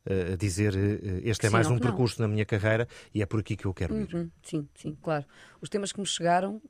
eh, 0.06 0.36
dizer 0.38 0.73
este 1.23 1.47
é 1.47 1.49
mais 1.49 1.67
um 1.67 1.75
não. 1.75 1.80
percurso 1.80 2.21
na 2.21 2.28
minha 2.28 2.43
carreira 2.45 2.89
e 3.13 3.21
é 3.21 3.25
por 3.25 3.39
aqui 3.39 3.56
que 3.56 3.65
eu 3.65 3.73
quero 3.73 3.97
ir. 3.97 4.13
Uhum, 4.13 4.30
Sim, 4.43 4.67
sim, 4.75 4.97
claro. 5.01 5.23
Os 5.62 5.69
temas 5.69 5.93
que 5.93 6.01
me 6.01 6.06
chegaram. 6.06 6.62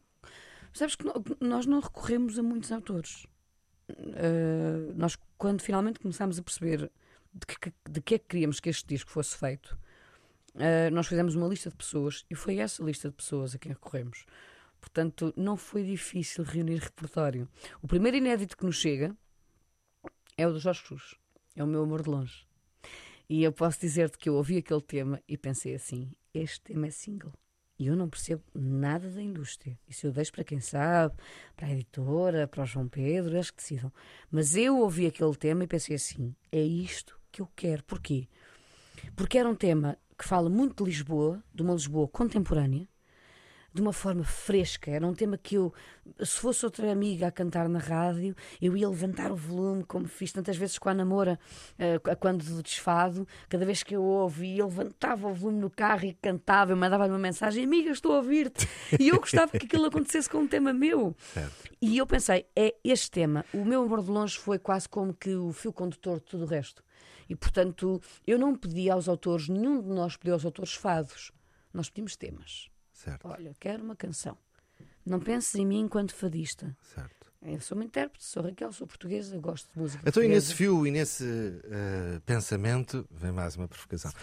Sabes 0.74 0.96
que 0.96 1.06
nós 1.40 1.66
não 1.66 1.80
recorremos 1.80 2.38
a 2.40 2.44
muitos 2.44 2.72
autores. 2.72 3.26
Uh, 3.90 4.94
nós, 4.96 5.18
quando 5.38 5.62
finalmente 5.62 6.00
começámos 6.00 6.40
a 6.40 6.42
perceber 6.42 6.92
de 7.34 7.46
que, 7.46 7.74
de 7.90 8.02
que 8.02 8.16
é 8.16 8.20
que 8.20 8.26
queríamos 8.28 8.60
que 8.60 8.70
este 8.70 8.88
disco 8.88 9.12
fosse 9.12 9.38
feito, 9.38 9.78
uh, 10.56 10.92
nós 10.92 11.08
fizemos 11.08 11.36
uma 11.36 11.48
lista 11.48 11.70
de 11.70 11.76
pessoas 11.76 12.26
e 12.30 12.36
foi 12.36 12.58
essa 12.58 12.84
lista 12.84 13.10
de 13.10 13.16
pessoas 13.16 13.54
a 13.54 13.60
quem 13.60 13.72
recorremos. 13.72 14.26
Portanto, 14.82 15.34
não 15.38 15.56
foi 15.56 15.84
difícil 15.84 16.44
reunir 16.44 16.80
repertório. 16.80 17.48
O 17.82 17.88
primeiro 17.88 18.18
inédito 18.18 18.58
que 18.58 18.66
nos 18.66 18.76
chega 18.76 19.16
é 20.36 20.48
o 20.48 20.52
do 20.52 20.60
Jorge 20.60 20.84
Cruz. 20.84 21.16
É 21.56 21.64
o 21.64 21.68
meu 21.68 21.84
amor 21.84 22.02
de 22.02 22.10
longe. 22.10 22.48
E 23.30 23.44
eu 23.44 23.52
posso 23.52 23.80
dizer-te 23.80 24.18
que 24.18 24.28
eu 24.28 24.36
ouvi 24.36 24.58
aquele 24.58 24.82
tema 24.82 25.22
e 25.28 25.38
pensei 25.38 25.76
assim: 25.76 26.12
este 26.34 26.62
tema 26.62 26.88
é 26.88 26.90
single. 26.90 27.34
E 27.84 27.88
eu 27.88 27.98
não 27.98 28.08
percebo 28.08 28.42
nada 28.54 29.10
da 29.10 29.22
indústria. 29.22 29.78
Isso 29.90 30.08
eu 30.08 30.14
deixo 30.14 30.32
para 30.32 30.46
quem 30.46 30.62
sabe, 30.62 31.14
para 31.54 31.68
a 31.68 31.72
editora, 31.72 32.48
para 32.48 32.64
o 32.64 32.66
João 32.66 32.88
Pedro, 32.88 33.36
eles 33.36 33.52
que 33.52 33.58
decidam. 33.58 33.92
Mas 34.32 34.56
eu 34.56 34.80
ouvi 34.80 35.06
aquele 35.06 35.36
tema 35.36 35.66
e 35.66 35.68
pensei 35.68 35.98
assim: 35.98 36.34
é 36.50 36.62
isto 36.62 37.20
que 37.30 37.42
eu 37.42 37.50
quero. 37.54 37.84
Porquê? 37.84 38.30
Porque 39.18 39.38
era 39.38 39.50
um 39.50 39.56
tema 39.56 39.98
que 40.18 40.26
fala 40.26 40.50
muito 40.50 40.82
de 40.82 40.90
Lisboa, 40.90 41.44
de 41.54 41.62
uma 41.62 41.74
Lisboa 41.74 42.08
contemporânea, 42.08 42.88
de 43.74 43.82
uma 43.82 43.92
forma 43.92 44.24
fresca. 44.24 44.92
Era 44.92 45.06
um 45.06 45.14
tema 45.14 45.38
que 45.38 45.56
eu, 45.56 45.74
se 46.20 46.40
fosse 46.40 46.64
outra 46.64 46.92
amiga 46.92 47.28
a 47.28 47.32
cantar 47.32 47.68
na 47.68 47.80
rádio, 47.80 48.36
eu 48.62 48.78
ia 48.78 48.88
levantar 48.88 49.32
o 49.32 49.36
volume, 49.36 49.84
como 49.84 50.08
fiz 50.08 50.32
tantas 50.32 50.56
vezes 50.56 50.78
com 50.78 50.90
a 50.90 50.94
namora, 50.94 51.40
eh, 51.80 52.00
quando 52.20 52.44
do 52.44 52.62
desfado. 52.62 53.28
Cada 53.50 53.66
vez 53.66 53.82
que 53.82 53.96
eu 53.96 54.04
ouvia, 54.04 54.60
eu 54.62 54.68
levantava 54.68 55.28
o 55.28 55.34
volume 55.34 55.60
no 55.60 55.70
carro 55.70 56.06
e 56.06 56.14
cantava. 56.14 56.72
Eu 56.72 56.78
mandava-lhe 56.78 57.12
uma 57.12 57.20
mensagem: 57.20 57.64
Amiga, 57.64 57.90
estou 57.90 58.14
a 58.14 58.18
ouvir-te. 58.18 58.68
E 59.00 59.10
eu 59.10 59.20
gostava 59.20 59.52
que 59.52 59.66
aquilo 59.66 59.86
acontecesse 59.86 60.30
com 60.30 60.40
um 60.40 60.48
tema 60.48 60.72
meu. 60.72 61.16
Certo. 61.34 61.72
E 61.82 61.98
eu 61.98 62.06
pensei: 62.06 62.46
é 62.56 62.76
este 62.84 63.10
tema. 63.10 63.44
O 63.54 63.66
meu 63.66 63.82
amor 63.82 64.04
de 64.04 64.12
longe 64.12 64.38
foi 64.38 64.60
quase 64.60 64.88
como 64.88 65.14
que 65.14 65.36
o 65.36 65.52
fio 65.52 65.74
condutor 65.74 66.20
de 66.20 66.26
tudo 66.26 66.44
o 66.44 66.48
resto. 66.48 66.84
E 67.28 67.36
portanto, 67.36 68.00
eu 68.28 68.38
não 68.38 68.56
pedi 68.56 68.90
aos 68.90 69.08
autores, 69.08 69.50
nenhum 69.50 69.82
de 69.82 69.90
nós 69.90 70.16
pediu 70.16 70.34
aos 70.34 70.46
autores 70.46 70.74
fados. 70.74 71.32
Nós 71.74 71.90
pedimos 71.90 72.16
temas. 72.16 72.73
Certo, 73.04 73.28
Olha, 73.28 73.54
quero 73.60 73.84
uma 73.84 73.96
canção. 73.96 74.38
Não 75.06 75.20
penses 75.20 75.54
em 75.56 75.66
mim 75.66 75.82
enquanto 75.82 76.16
fadista. 76.16 76.76
certo. 76.96 77.24
Eu 77.46 77.60
sou 77.60 77.78
uma 77.78 77.84
intérprete, 77.84 78.24
sou 78.24 78.42
Raquel, 78.42 78.72
sou 78.72 78.88
portuguesa, 78.88 79.38
gosto 79.38 79.70
de 79.74 79.78
música. 79.78 80.02
Então, 80.08 80.24
e 80.24 80.30
nesse 80.30 80.54
fio 80.56 80.88
e 80.88 80.92
nesse 80.92 81.26
eh, 81.66 82.22
pensamento, 82.26 83.06
vem 83.12 83.34
mais 83.34 83.58
uma 83.58 83.68
provocação. 83.68 84.14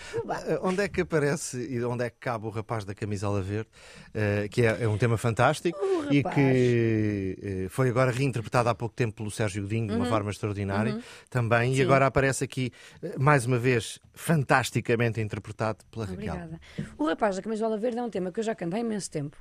Eh, 0.47 0.59
onde 0.63 0.83
é 0.83 0.89
que 0.89 1.03
aparece 1.03 1.59
e 1.59 1.85
onde 1.85 2.03
é 2.03 2.09
que 2.09 2.17
cabe 2.19 2.47
o 2.47 2.49
rapaz 2.49 2.83
da 2.83 2.95
camisola 2.95 3.43
verde, 3.43 3.69
eh, 4.15 4.49
que 4.49 4.63
é, 4.63 4.85
é 4.85 4.89
um 4.89 4.97
tema 4.97 5.19
fantástico 5.19 5.79
O 6.09 6.13
e 6.13 6.19
rapaz. 6.19 6.35
que 6.35 7.39
eh, 7.43 7.67
foi 7.69 7.89
agora 7.89 8.11
reinterpretado 8.11 8.69
há 8.69 8.75
pouco 8.75 8.95
tempo 8.95 9.17
pelo 9.17 9.31
Sérgio 9.31 9.63
Godinho 9.63 9.89
de 9.89 9.95
uma 9.95 10.05
Uhum. 10.05 10.11
forma 10.11 10.31
extraordinária 10.31 11.01
também, 11.29 11.75
e 11.75 11.83
agora 11.83 12.07
aparece 12.07 12.45
aqui, 12.45 12.71
eh, 13.03 13.17
mais 13.19 13.45
uma 13.47 13.59
vez, 13.59 13.99
fantasticamente 14.13 15.21
interpretado 15.21 15.85
pela 15.91 16.05
Raquel. 16.07 16.33
Obrigada. 16.35 16.61
O 16.99 17.05
Rapaz 17.07 17.37
da 17.37 17.43
Camisola 17.43 17.77
Verde 17.79 17.99
é 17.99 18.03
um 18.03 18.11
tema 18.11 18.33
que 18.33 18.41
eu 18.41 18.45
já 18.45 18.55
cantei 18.55 18.79
há 18.81 18.83
imenso 18.83 19.11
tempo 19.11 19.37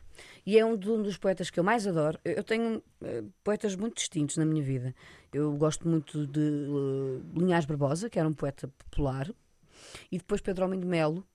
e 0.45 0.57
é 0.59 0.65
um, 0.65 0.75
de- 0.75 0.89
um 0.89 1.01
dos 1.01 1.17
poetas 1.17 1.49
que 1.49 1.59
eu 1.59 1.63
mais 1.63 1.85
adoro. 1.87 2.17
Eu 2.25 2.43
tenho 2.43 2.81
eh, 3.03 3.23
poetas 3.43 3.75
muito 3.75 3.95
distintos 3.95 4.37
na 4.37 4.45
minha 4.45 4.63
vida. 4.63 4.93
Eu 5.33 5.51
gosto 5.53 5.87
muito 5.87 6.25
de 6.27 7.19
Linhares 7.35 7.65
Barbosa, 7.65 8.09
que 8.09 8.17
era 8.19 8.27
um 8.27 8.33
poeta 8.33 8.67
popular, 8.67 9.29
e 10.11 10.17
depois 10.17 10.41
Pedro 10.41 10.65
Homem 10.65 10.79
de 10.79 10.85
Melo, 10.85 11.25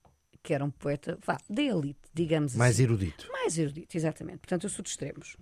que 0.42 0.52
era 0.52 0.64
um 0.64 0.70
poeta 0.70 1.18
vá, 1.24 1.38
de 1.48 1.62
elite, 1.62 2.03
digamos 2.14 2.55
Mais 2.55 2.74
assim. 2.77 2.85
erudito. 2.85 3.29
Mais 3.33 3.59
erudito, 3.59 3.96
exatamente. 3.96 4.38
Portanto, 4.38 4.64
eu 4.64 4.70
sou 4.70 4.83
de 4.83 4.88
extremos. 4.90 5.37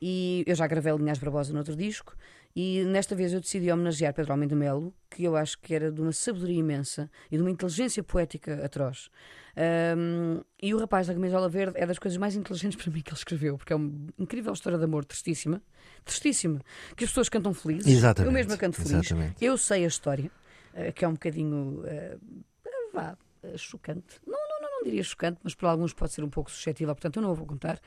E 0.00 0.44
eu 0.46 0.54
já 0.54 0.66
gravei 0.66 0.92
Linhares 0.92 1.20
Barbosa 1.20 1.52
no 1.52 1.58
outro 1.58 1.76
disco 1.76 2.16
E 2.54 2.84
nesta 2.84 3.14
vez 3.14 3.32
eu 3.32 3.40
decidi 3.40 3.72
homenagear 3.72 4.12
Pedro 4.12 4.32
Almeida 4.32 4.54
Melo, 4.54 4.94
que 5.10 5.24
eu 5.24 5.34
acho 5.34 5.58
que 5.58 5.74
era 5.74 5.90
de 5.90 6.00
uma 6.00 6.12
sabedoria 6.12 6.58
imensa 6.58 7.10
e 7.30 7.36
de 7.36 7.42
uma 7.42 7.50
inteligência 7.50 8.02
poética 8.02 8.62
atroz. 8.64 9.08
Um, 9.56 10.42
e 10.62 10.74
o 10.74 10.78
rapaz 10.78 11.06
da 11.06 11.14
camisola 11.14 11.48
verde 11.48 11.74
é 11.76 11.86
das 11.86 11.98
coisas 11.98 12.18
mais 12.18 12.36
inteligentes 12.36 12.82
para 12.82 12.92
mim 12.92 13.00
que 13.00 13.10
ele 13.10 13.16
escreveu, 13.16 13.56
porque 13.56 13.72
é 13.72 13.76
uma 13.76 13.90
incrível 14.18 14.52
história 14.52 14.78
de 14.78 14.84
amor 14.84 15.04
tristíssima, 15.04 15.62
tristíssima, 16.04 16.60
que 16.94 17.04
as 17.04 17.10
pessoas 17.10 17.28
cantam 17.30 17.54
felizes. 17.54 17.86
Exatamente. 17.86 18.28
Eu 18.28 18.32
mesma 18.32 18.56
canto 18.58 18.76
feliz. 18.76 18.92
Exatamente. 18.92 19.42
Eu 19.42 19.56
sei 19.56 19.84
a 19.84 19.88
história, 19.88 20.30
uh, 20.74 20.92
que 20.92 21.04
é 21.04 21.08
um 21.08 21.12
bocadinho 21.12 21.80
uh, 21.80 22.44
vá, 22.92 23.16
chocante. 23.56 24.20
Não, 24.26 24.38
não, 24.82 24.84
diria 24.84 25.02
chocante, 25.04 25.38
mas 25.42 25.54
para 25.54 25.70
alguns 25.70 25.92
pode 25.92 26.12
ser 26.12 26.24
um 26.24 26.30
pouco 26.30 26.50
suscetível, 26.50 26.94
portanto 26.94 27.16
eu 27.16 27.22
não 27.22 27.30
a 27.30 27.34
vou 27.34 27.46
contar. 27.46 27.80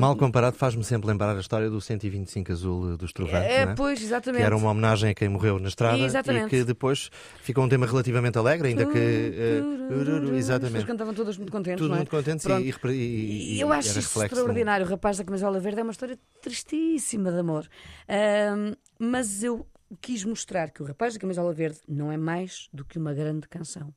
Mal 0.00 0.16
comparado, 0.16 0.56
faz-me 0.56 0.82
sempre 0.82 1.06
lembrar 1.06 1.36
a 1.36 1.38
história 1.40 1.70
do 1.70 1.80
125 1.80 2.50
Azul 2.50 2.96
dos 2.96 3.12
Trovantes, 3.12 3.48
é, 3.50 3.62
é? 3.62 3.74
Pois, 3.76 4.02
exatamente. 4.02 4.40
que 4.40 4.44
era 4.46 4.56
uma 4.56 4.68
homenagem 4.70 5.10
a 5.10 5.14
quem 5.14 5.28
morreu 5.28 5.60
na 5.60 5.68
estrada 5.68 5.96
Exatamente. 5.96 6.46
e 6.46 6.48
que 6.48 6.64
depois 6.64 7.08
ficou 7.40 7.62
um 7.64 7.68
tema 7.68 7.86
relativamente 7.86 8.36
alegre, 8.36 8.68
ainda 8.68 8.84
que. 8.84 8.98
eh, 8.98 9.60
As 9.60 10.04
pessoas 10.04 10.34
exatamente. 10.38 10.86
cantavam 10.86 11.14
todas 11.14 11.36
muito 11.36 11.52
contentes, 11.52 11.80
Tudo 11.80 11.94
é? 11.94 11.98
muito 11.98 12.10
contentes 12.10 12.44
e, 12.46 12.50
e, 12.52 12.74
e, 12.90 13.54
e 13.56 13.60
eu 13.60 13.72
acho 13.72 13.96
isso 13.96 14.18
um- 14.18 14.24
extraordinário. 14.24 14.84
O 14.84 14.88
rapaz 14.88 15.18
da 15.18 15.24
camisola 15.24 15.60
verde 15.60 15.78
é 15.78 15.82
uma 15.84 15.92
história 15.92 16.18
tristíssima 16.42 17.30
de 17.30 17.38
amor. 17.38 17.68
Ahm, 18.08 18.74
mas 18.98 19.44
eu 19.44 19.64
quis 20.00 20.24
mostrar 20.24 20.70
que 20.70 20.82
o 20.82 20.86
rapaz 20.86 21.14
da 21.14 21.20
camisola 21.20 21.52
verde 21.52 21.78
não 21.86 22.10
é 22.10 22.16
mais 22.16 22.68
do 22.72 22.84
que 22.84 22.98
uma 22.98 23.14
grande 23.14 23.46
canção. 23.46 23.94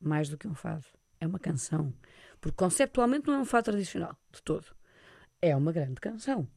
Mais 0.00 0.28
do 0.28 0.36
que 0.36 0.48
um 0.48 0.54
fado. 0.56 0.84
É 1.22 1.26
uma 1.26 1.38
canção. 1.38 1.94
Porque 2.40 2.56
conceptualmente 2.56 3.28
não 3.28 3.34
é 3.34 3.38
um 3.38 3.44
fado 3.44 3.66
tradicional, 3.66 4.16
de 4.32 4.42
todo. 4.42 4.66
É 5.40 5.54
uma 5.54 5.70
grande 5.70 6.00
canção. 6.00 6.48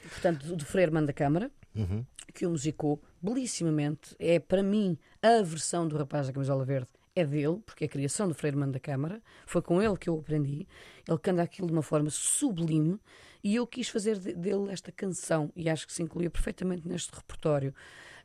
Portanto, 0.00 0.54
do 0.54 0.64
Freire 0.64 0.92
Manda 0.92 1.12
Câmara, 1.12 1.50
Uhum. 1.74 2.06
que 2.32 2.46
o 2.46 2.50
musicou 2.50 3.02
belíssimamente. 3.20 4.14
É, 4.20 4.38
para 4.38 4.62
mim, 4.62 4.96
a 5.20 5.42
versão 5.42 5.88
do 5.88 5.96
Rapaz 5.96 6.28
da 6.28 6.32
Camisola 6.32 6.64
Verde 6.64 6.88
é 7.16 7.24
dele, 7.26 7.60
porque 7.66 7.82
é 7.84 7.86
a 7.86 7.90
criação 7.90 8.28
do 8.28 8.34
Freire 8.34 8.56
Mano 8.56 8.72
da 8.72 8.78
Câmara. 8.78 9.20
Foi 9.46 9.60
com 9.60 9.82
ele 9.82 9.96
que 9.96 10.08
eu 10.08 10.16
aprendi. 10.20 10.68
Ele 11.08 11.18
canta 11.18 11.42
aquilo 11.42 11.66
de 11.66 11.72
uma 11.72 11.82
forma 11.82 12.08
sublime 12.10 13.00
e 13.42 13.56
eu 13.56 13.66
quis 13.66 13.88
fazer 13.88 14.16
de- 14.18 14.34
dele 14.34 14.70
esta 14.70 14.92
canção 14.92 15.50
e 15.56 15.68
acho 15.68 15.86
que 15.88 15.92
se 15.92 16.02
incluía 16.04 16.30
perfeitamente 16.30 16.86
neste 16.86 17.12
repertório, 17.12 17.74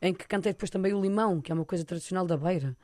em 0.00 0.14
que 0.14 0.28
cantei 0.28 0.52
depois 0.52 0.70
também 0.70 0.94
o 0.94 1.00
Limão, 1.02 1.40
que 1.40 1.50
é 1.50 1.54
uma 1.54 1.64
coisa 1.64 1.84
tradicional 1.84 2.24
da 2.24 2.36
Beira. 2.36 2.76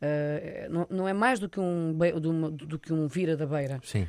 Ah, 0.00 0.68
não, 0.68 0.86
não 0.90 1.08
é 1.08 1.12
mais 1.12 1.38
do 1.38 1.48
que 1.48 1.58
um, 1.60 1.92
do, 2.20 2.50
do 2.50 2.78
que 2.78 2.92
um 2.92 3.06
vira 3.08 3.36
da 3.36 3.46
Beira 3.46 3.80
Sim. 3.82 4.06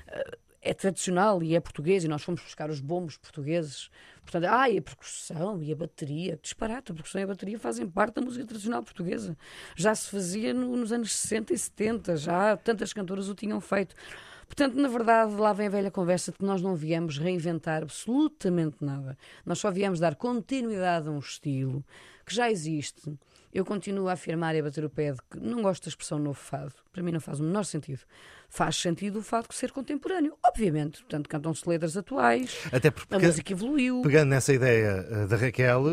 é 0.62 0.74
tradicional 0.74 1.42
e 1.42 1.56
é 1.56 1.60
português 1.60 2.04
e 2.04 2.08
nós 2.08 2.22
fomos 2.22 2.42
buscar 2.42 2.70
os 2.70 2.80
bombos 2.80 3.18
portugueses. 3.18 3.90
Portanto, 4.22 4.46
ah, 4.52 4.70
e 4.70 4.78
a 4.78 4.82
percussão 4.82 5.62
e 5.64 5.72
a 5.72 5.76
bateria, 5.76 6.38
disparate, 6.42 6.92
a 6.92 6.94
percussão 6.96 7.22
e 7.22 7.24
a 7.24 7.28
bateria 7.28 7.58
fazem 7.58 7.88
parte 7.88 8.16
da 8.16 8.22
música 8.22 8.46
tradicional 8.46 8.84
portuguesa. 8.84 9.36
Já 9.76 9.96
se 9.96 10.10
fazia 10.12 10.54
no- 10.54 10.76
nos 10.78 10.92
anos 10.92 11.12
60 11.16 11.54
e 11.54 11.58
70, 11.58 12.16
já 12.18 12.56
tantas 12.58 12.94
cantoras 12.94 13.28
o 13.28 13.34
tinham 13.34 13.60
feito. 13.60 13.96
Portanto, 14.46 14.76
na 14.76 14.88
verdade, 14.88 15.34
lá 15.36 15.54
vem 15.54 15.68
a 15.68 15.70
velha 15.70 15.92
conversa 15.92 16.32
de 16.32 16.38
que 16.40 16.44
nós 16.46 16.62
não 16.62 16.76
viemos 16.76 17.18
reinventar 17.18 17.82
absolutamente 17.84 18.78
nada. 18.82 19.18
Nós 19.46 19.60
só 19.60 19.72
viemos 19.72 20.00
dar 20.00 20.16
continuidade 20.16 21.08
a 21.08 21.12
um 21.12 21.20
estilo 21.20 21.84
que 22.26 22.34
já 22.36 22.50
existe. 22.52 23.12
Eu 23.54 23.66
continuo 23.66 24.08
a 24.08 24.14
afirmar 24.14 24.56
e 24.56 24.60
a 24.60 24.64
bater 24.64 24.86
o 24.86 24.90
pé 24.90 25.12
de 25.12 25.20
que 25.30 25.40
não 25.40 25.62
gosto 25.62 25.84
da 25.86 25.90
expressão 25.90 26.20
novo 26.20 26.40
fado. 26.40 26.74
Para 26.92 27.02
mim 27.02 27.12
não 27.12 27.20
faz 27.20 27.40
o 27.40 27.44
menor 27.44 27.64
sentido. 27.64 28.02
Faz 28.50 28.76
sentido 28.78 29.20
o 29.20 29.22
fado 29.22 29.48
ser 29.52 29.72
contemporâneo. 29.72 30.34
Obviamente. 30.44 31.00
Portanto, 31.04 31.30
cantam-se 31.30 31.68
letras 31.70 31.96
atuais, 31.96 32.58
Até 32.72 32.90
porque, 32.90 33.14
a 33.16 33.20
música 33.20 33.52
evoluiu. 33.54 34.02
pegando 34.02 34.30
nessa 34.30 34.52
ideia 34.52 35.06
eh, 35.10 35.28
da 35.28 35.36
Raquel, 35.38 35.84
eh, 35.88 35.92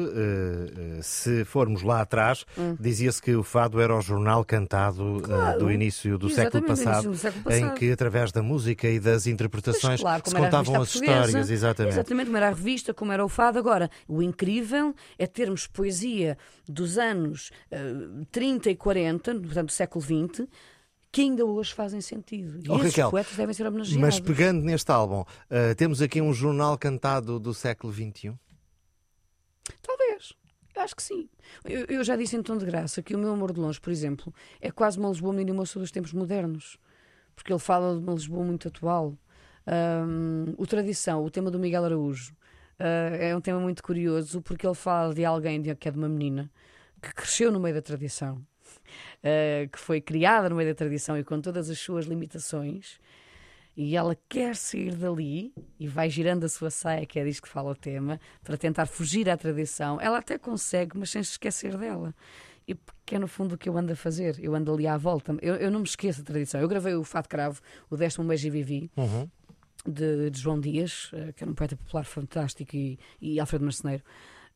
eh, 0.98 1.02
se 1.02 1.44
formos 1.44 1.82
lá 1.82 2.00
atrás, 2.00 2.44
dizia-se 2.80 3.20
que 3.20 3.34
o 3.34 3.42
fado 3.42 3.80
era 3.80 3.94
o 3.94 4.00
jornal 4.00 4.44
cantado 4.44 5.02
Hum. 5.04 5.20
Claro. 5.20 5.58
do 5.58 5.70
início 5.70 6.16
do 6.16 6.30
século 6.30 6.64
passado, 6.64 7.10
do 7.10 7.16
século 7.16 7.42
em 7.52 7.60
passado. 7.60 7.74
que, 7.78 7.90
através 7.92 8.32
da 8.32 8.42
música 8.42 8.88
e 8.88 8.98
das 8.98 9.26
interpretações, 9.26 10.00
Mas, 10.00 10.00
claro, 10.00 10.22
se 10.24 10.34
contavam 10.34 10.80
as 10.82 10.94
histórias. 10.94 11.50
Exatamente. 11.50 11.92
Exatamente, 11.94 12.26
como 12.26 12.36
era 12.38 12.46
a 12.46 12.50
revista, 12.50 12.94
como 12.94 13.12
era 13.12 13.24
o 13.24 13.28
fado. 13.28 13.58
Agora, 13.58 13.90
o 14.08 14.22
incrível 14.22 14.94
é 15.18 15.26
termos 15.26 15.66
poesia 15.66 16.38
dos 16.66 16.96
anos 16.96 17.50
eh, 17.70 17.92
30 18.32 18.70
e 18.70 18.76
40, 18.76 19.34
portanto 19.34 19.66
do 19.66 19.72
século 19.72 20.02
XX, 20.04 20.46
que 21.16 21.22
ainda 21.22 21.46
hoje 21.46 21.72
fazem 21.72 22.00
sentido. 22.02 22.58
E 22.62 22.70
Oh, 22.70 22.76
esses 22.76 22.88
Raquel, 22.90 23.10
poetas 23.10 23.34
devem 23.36 23.54
ser 23.54 23.66
homenageados. 23.66 24.00
Mas 24.02 24.20
pegando 24.20 24.62
neste 24.62 24.90
álbum, 24.92 25.24
eh, 25.48 25.74
temos 25.74 26.02
aqui 26.02 26.20
um 26.20 26.30
jornal 26.30 26.76
cantado 26.76 27.40
do 27.40 27.54
século 27.54 27.90
XXI. 27.90 28.34
Talvez. 29.82 30.32
Eu 30.74 30.82
acho 30.82 30.94
que 30.94 31.02
sim. 31.02 31.28
Eu, 31.64 31.86
eu 31.86 32.04
já 32.04 32.16
disse 32.16 32.36
em 32.36 32.42
tom 32.42 32.58
de 32.58 32.66
graça 32.66 33.02
que 33.02 33.14
o 33.14 33.18
meu 33.18 33.32
amor 33.32 33.52
de 33.52 33.58
longe, 33.60 33.80
por 33.80 33.90
exemplo, 33.90 34.32
é 34.60 34.70
quase 34.70 34.98
uma 34.98 35.08
Lisboa 35.08 35.32
menina 35.32 35.56
moça 35.56 35.78
dos 35.78 35.90
tempos 35.90 36.12
modernos. 36.12 36.76
Porque 37.34 37.50
ele 37.52 37.58
fala 37.60 37.94
de 37.94 38.00
uma 38.04 38.12
Lisboa 38.12 38.44
muito 38.44 38.68
atual. 38.68 39.16
Ahm, 39.66 40.54
o 40.58 40.66
Tradição, 40.66 41.24
o 41.24 41.30
tema 41.30 41.50
do 41.50 41.58
Miguel 41.58 41.84
Araújo, 41.84 42.34
ah, 42.78 43.16
é 43.18 43.34
um 43.34 43.40
tema 43.40 43.58
muito 43.58 43.82
curioso 43.82 44.42
porque 44.42 44.66
ele 44.66 44.74
fala 44.74 45.14
de 45.14 45.24
alguém 45.24 45.60
de- 45.62 45.74
que 45.74 45.88
é 45.88 45.90
de 45.90 45.96
uma 45.98 46.08
menina 46.10 46.50
que 47.02 47.12
cresceu 47.14 47.50
no 47.50 47.58
meio 47.58 47.74
da 47.74 47.80
tradição, 47.82 48.44
ah, 49.24 49.66
que 49.70 49.78
foi 49.78 50.00
criada 50.00 50.48
no 50.48 50.56
meio 50.56 50.68
da 50.70 50.74
tradição 50.74 51.18
e 51.18 51.24
com 51.24 51.40
todas 51.40 51.70
as 51.70 51.78
suas 51.78 52.06
limitações. 52.06 52.98
E 53.76 53.94
ela 53.94 54.16
quer 54.26 54.56
sair 54.56 54.94
dali 54.94 55.52
e 55.78 55.86
vai 55.86 56.08
girando 56.08 56.44
a 56.44 56.48
sua 56.48 56.70
saia, 56.70 57.04
que 57.04 57.18
é 57.18 57.24
disto 57.24 57.42
que 57.42 57.48
fala 57.48 57.70
o 57.70 57.74
tema, 57.74 58.18
para 58.42 58.56
tentar 58.56 58.86
fugir 58.86 59.28
à 59.28 59.36
tradição. 59.36 60.00
Ela 60.00 60.18
até 60.18 60.38
consegue, 60.38 60.96
mas 60.96 61.10
sem 61.10 61.22
se 61.22 61.32
esquecer 61.32 61.76
dela. 61.76 62.14
E 62.66 62.74
que 63.04 63.14
é 63.14 63.18
no 63.18 63.28
fundo 63.28 63.54
o 63.54 63.58
que 63.58 63.68
eu 63.68 63.76
ando 63.76 63.92
a 63.92 63.96
fazer. 63.96 64.38
Eu 64.42 64.54
ando 64.54 64.72
ali 64.72 64.86
à 64.86 64.96
volta. 64.96 65.36
Eu, 65.42 65.56
eu 65.56 65.70
não 65.70 65.80
me 65.80 65.86
esqueço 65.86 66.20
da 66.20 66.24
tradição. 66.24 66.58
Eu 66.58 66.68
gravei 66.68 66.94
o 66.94 67.04
Fato 67.04 67.28
Cravo, 67.28 67.60
o 67.90 67.94
um 67.94 68.26
Beijo 68.26 68.46
e 68.46 68.50
Vivi, 68.50 68.90
Uhum. 68.96 69.28
de, 69.86 70.30
de 70.30 70.40
João 70.40 70.58
Dias, 70.58 71.10
eh, 71.12 71.32
que 71.32 71.44
era 71.44 71.50
um 71.50 71.54
poeta 71.54 71.76
popular 71.76 72.04
fantástico, 72.06 72.74
e, 72.74 72.98
e 73.20 73.38
Alfredo 73.38 73.64
Marceneiro. 73.64 74.02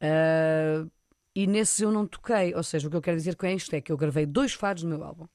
Ah, 0.01 0.87
e 1.35 1.47
nesses 1.47 1.81
eu 1.81 1.90
não 1.90 2.07
toquei. 2.07 2.55
Ou 2.55 2.62
seja, 2.62 2.88
o 2.88 2.90
que 2.90 2.97
eu 2.97 3.03
quero 3.03 3.16
dizer 3.16 3.37
com 3.37 3.47
isto 3.47 3.75
é 3.75 3.81
que 3.81 3.90
eu 3.93 3.97
gravei 3.97 4.27
dois 4.27 4.53
fados 4.53 4.83
no 4.83 4.90
meu 4.90 5.05
álbum. 5.05 5.27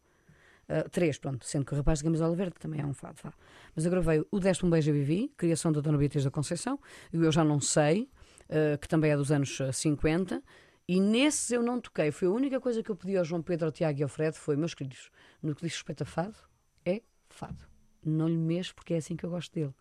Uh, 0.68 0.90
três, 0.90 1.20
pronto, 1.20 1.46
sendo 1.46 1.64
que 1.64 1.74
o 1.74 1.78
rapaz 1.78 2.00
de 2.00 2.06
camisola 2.06 2.36
verde 2.36 2.56
também 2.60 2.82
é 2.82 2.86
um 2.86 2.94
fado, 2.94 3.20
vá. 3.24 3.32
Mas 3.76 3.86
eu 3.86 3.92
gravei 3.92 4.26
o 4.32 4.40
Deste 4.40 4.66
um 4.66 4.70
Beijo 4.70 4.92
Vivi, 4.92 5.32
criação 5.38 5.72
da 5.72 5.80
Dona 5.80 5.98
Beatriz 5.98 6.24
da 6.24 6.32
Conceição, 6.32 6.80
e 7.14 7.18
Eu 7.18 7.32
Já 7.32 7.44
Não 7.44 7.62
Sei, 7.62 8.10
uh, 8.50 8.78
que 8.80 8.88
também 8.88 9.12
é 9.12 9.18
dos 9.18 9.32
anos 9.32 9.60
uh, 9.60 9.72
50, 9.72 10.42
e 10.88 11.00
nesses 11.00 11.52
eu 11.52 11.62
não 11.62 11.80
toquei. 11.80 12.12
Foi 12.12 12.28
a 12.28 12.32
única 12.32 12.60
coisa 12.60 12.82
que 12.82 12.90
eu 12.90 12.96
pedi 12.96 13.16
ao 13.16 13.24
João 13.24 13.44
Pedro, 13.44 13.68
ao 13.68 13.72
Tiago 13.72 14.00
e 14.00 14.04
ao 14.04 14.10
Fred, 14.10 14.36
foi, 14.36 14.56
meus 14.56 14.74
queridos, 14.74 15.12
no 15.42 15.54
que 15.54 15.62
diz 15.62 15.74
respeito 15.74 16.02
a 16.02 16.06
fado, 16.06 16.36
é 16.84 17.04
fado. 17.30 17.64
Não 18.04 18.28
lhe 18.28 18.38
mexo 18.38 18.74
porque 18.74 18.96
é 18.96 18.98
assim 18.98 19.16
que 19.16 19.24
eu 19.24 19.30
gosto 19.30 19.54
dele. 19.54 19.74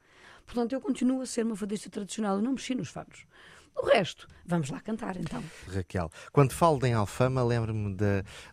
Portanto, 0.44 0.72
eu 0.74 0.80
continuo 0.80 1.22
a 1.22 1.26
ser 1.26 1.46
uma 1.46 1.56
fadista 1.56 1.88
tradicional, 1.88 2.36
eu 2.36 2.42
não 2.42 2.52
mexi 2.52 2.74
nos 2.74 2.88
fados. 2.88 3.26
O 3.76 3.86
resto, 3.86 4.28
vamos 4.46 4.70
lá 4.70 4.80
cantar 4.80 5.16
então. 5.16 5.42
Raquel. 5.68 6.10
Quando 6.32 6.52
falo 6.52 6.84
em 6.86 6.94
Alfama, 6.94 7.42
lembro-me 7.42 7.96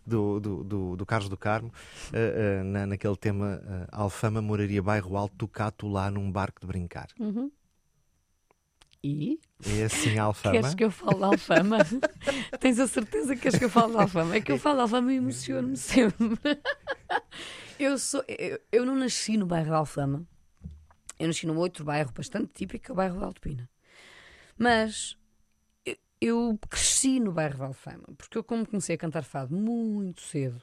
do, 0.06 0.40
do, 0.40 0.64
do, 0.64 0.96
do 0.96 1.06
Carlos 1.06 1.28
do 1.28 1.36
Carmo, 1.36 1.72
eh, 2.12 2.60
eh, 2.60 2.62
na, 2.62 2.86
naquele 2.86 3.16
tema 3.16 3.62
eh, 3.64 3.86
Alfama, 3.92 4.42
moraria 4.42 4.82
bairro 4.82 5.16
alto, 5.16 5.34
tocato 5.36 5.86
lá 5.88 6.10
num 6.10 6.30
barco 6.30 6.60
de 6.60 6.66
brincar. 6.66 7.08
E? 9.04 9.40
É 9.64 9.84
assim 9.84 10.18
Alfama? 10.18 10.54
Queres 10.54 10.74
que 10.74 10.84
eu 10.84 10.90
fale 10.90 11.16
de 11.16 11.24
Alfama? 11.24 11.78
Tens 12.60 12.78
a 12.78 12.86
certeza 12.86 13.34
que 13.34 13.42
queres 13.42 13.58
que 13.58 13.64
eu 13.64 13.70
fale 13.70 13.92
de 13.92 13.98
Alfama? 13.98 14.36
É 14.36 14.40
que 14.40 14.52
eu 14.52 14.58
falo 14.58 14.76
de 14.76 14.82
Alfama 14.82 15.12
e 15.12 15.16
emociono-me 15.16 15.76
sempre. 15.76 16.38
Eu, 17.78 17.98
sou, 17.98 18.22
eu, 18.28 18.60
eu 18.70 18.86
não 18.86 18.94
nasci 18.94 19.36
no 19.36 19.44
bairro 19.44 19.70
de 19.70 19.74
Alfama. 19.74 20.24
Eu 21.18 21.26
nasci 21.26 21.48
num 21.48 21.56
outro 21.56 21.84
bairro 21.84 22.12
bastante 22.12 22.52
típico, 22.52 22.84
que 22.84 22.90
é 22.90 22.94
o 22.94 22.96
bairro 22.96 23.18
de 23.18 23.24
Altopina. 23.24 23.68
Mas 24.58 25.16
eu, 25.84 25.96
eu 26.20 26.58
cresci 26.68 27.18
no 27.20 27.32
bairro 27.32 27.56
de 27.56 27.62
Alfama, 27.62 28.08
porque 28.16 28.38
eu, 28.38 28.44
como 28.44 28.66
comecei 28.66 28.94
a 28.94 28.98
cantar 28.98 29.24
fado 29.24 29.54
muito 29.54 30.20
cedo, 30.22 30.62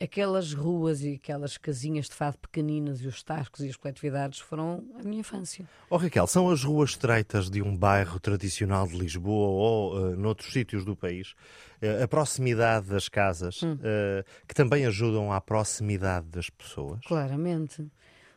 aquelas 0.00 0.52
ruas 0.52 1.02
e 1.02 1.14
aquelas 1.14 1.56
casinhas 1.56 2.08
de 2.08 2.14
fado 2.14 2.36
pequeninas 2.38 3.00
e 3.00 3.06
os 3.06 3.22
tascos 3.22 3.60
e 3.60 3.68
as 3.68 3.76
coletividades 3.76 4.40
foram 4.40 4.84
a 4.98 5.02
minha 5.04 5.20
infância. 5.20 5.68
Oh 5.88 5.96
Raquel, 5.96 6.26
são 6.26 6.48
as 6.50 6.64
ruas 6.64 6.90
estreitas 6.90 7.48
de 7.50 7.62
um 7.62 7.76
bairro 7.76 8.18
tradicional 8.18 8.86
de 8.88 8.96
Lisboa 8.96 9.48
ou 9.48 10.12
eh, 10.12 10.16
noutros 10.16 10.52
sítios 10.52 10.84
do 10.84 10.96
país, 10.96 11.34
eh, 11.80 12.02
a 12.02 12.08
proximidade 12.08 12.88
das 12.88 13.08
casas, 13.08 13.62
Hum. 13.62 13.78
eh, 13.82 14.24
que 14.48 14.54
também 14.54 14.86
ajudam 14.86 15.30
à 15.30 15.40
proximidade 15.40 16.26
das 16.28 16.48
pessoas? 16.50 17.00
Claramente. 17.06 17.86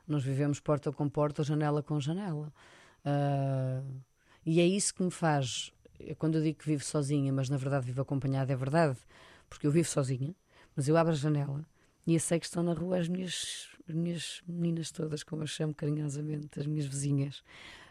Nós 0.07 0.21
vivemos 0.23 0.59
porta 0.59 0.91
com 0.91 1.09
porta, 1.09 1.43
janela 1.43 1.81
com 1.81 1.99
janela. 1.99 2.53
Ah, 3.03 3.81
e 4.45 4.59
é 4.59 4.65
isso 4.65 4.93
que 4.93 5.03
me 5.03 5.11
faz. 5.11 5.71
Quando 6.17 6.37
eu 6.37 6.43
digo 6.43 6.59
que 6.59 6.65
vivo 6.65 6.83
sozinha, 6.83 7.33
mas 7.33 7.49
na 7.49 7.57
verdade 7.57 7.85
vivo 7.85 8.01
acompanhada, 8.01 8.53
é 8.53 8.55
verdade. 8.55 8.97
Porque 9.49 9.65
eu 9.65 9.71
vivo 9.71 9.87
sozinha, 9.87 10.35
mas 10.75 10.87
eu 10.87 10.95
abro 10.97 11.13
a 11.13 11.15
janela 11.15 11.65
e 12.05 12.13
eu 12.13 12.19
sei 12.19 12.39
que 12.39 12.45
estão 12.45 12.61
na 12.61 12.73
rua 12.73 12.99
as 12.99 13.07
minhas, 13.07 13.69
as 13.89 13.95
minhas 13.95 14.41
meninas 14.47 14.91
todas, 14.91 15.23
como 15.23 15.41
eu 15.43 15.47
chamo 15.47 15.73
carinhosamente, 15.73 16.59
as 16.59 16.67
minhas 16.67 16.85
vizinhas, 16.85 17.43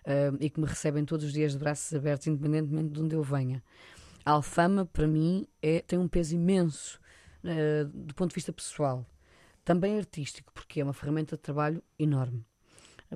ah, 0.05 0.33
e 0.39 0.49
que 0.49 0.61
me 0.61 0.67
recebem 0.67 1.05
todos 1.05 1.25
os 1.25 1.33
dias 1.33 1.53
de 1.53 1.59
braços 1.59 1.93
abertos, 1.93 2.27
independentemente 2.27 2.91
de 2.91 3.01
onde 3.01 3.17
eu 3.17 3.23
venha. 3.23 3.63
A 4.25 4.33
Alfama, 4.33 4.87
para 4.87 5.07
mim, 5.07 5.47
é, 5.61 5.81
tem 5.81 5.99
um 5.99 6.09
peso 6.09 6.35
imenso 6.35 6.99
uh, 7.45 7.85
do 7.93 8.15
ponto 8.15 8.31
de 8.31 8.35
vista 8.35 8.53
pessoal. 8.53 9.05
Também 9.63 9.99
artístico, 9.99 10.51
porque 10.55 10.81
é 10.81 10.85
uma 10.85 10.95
ferramenta 10.95 11.37
de 11.37 11.43
trabalho 11.43 11.83
enorme 11.99 12.45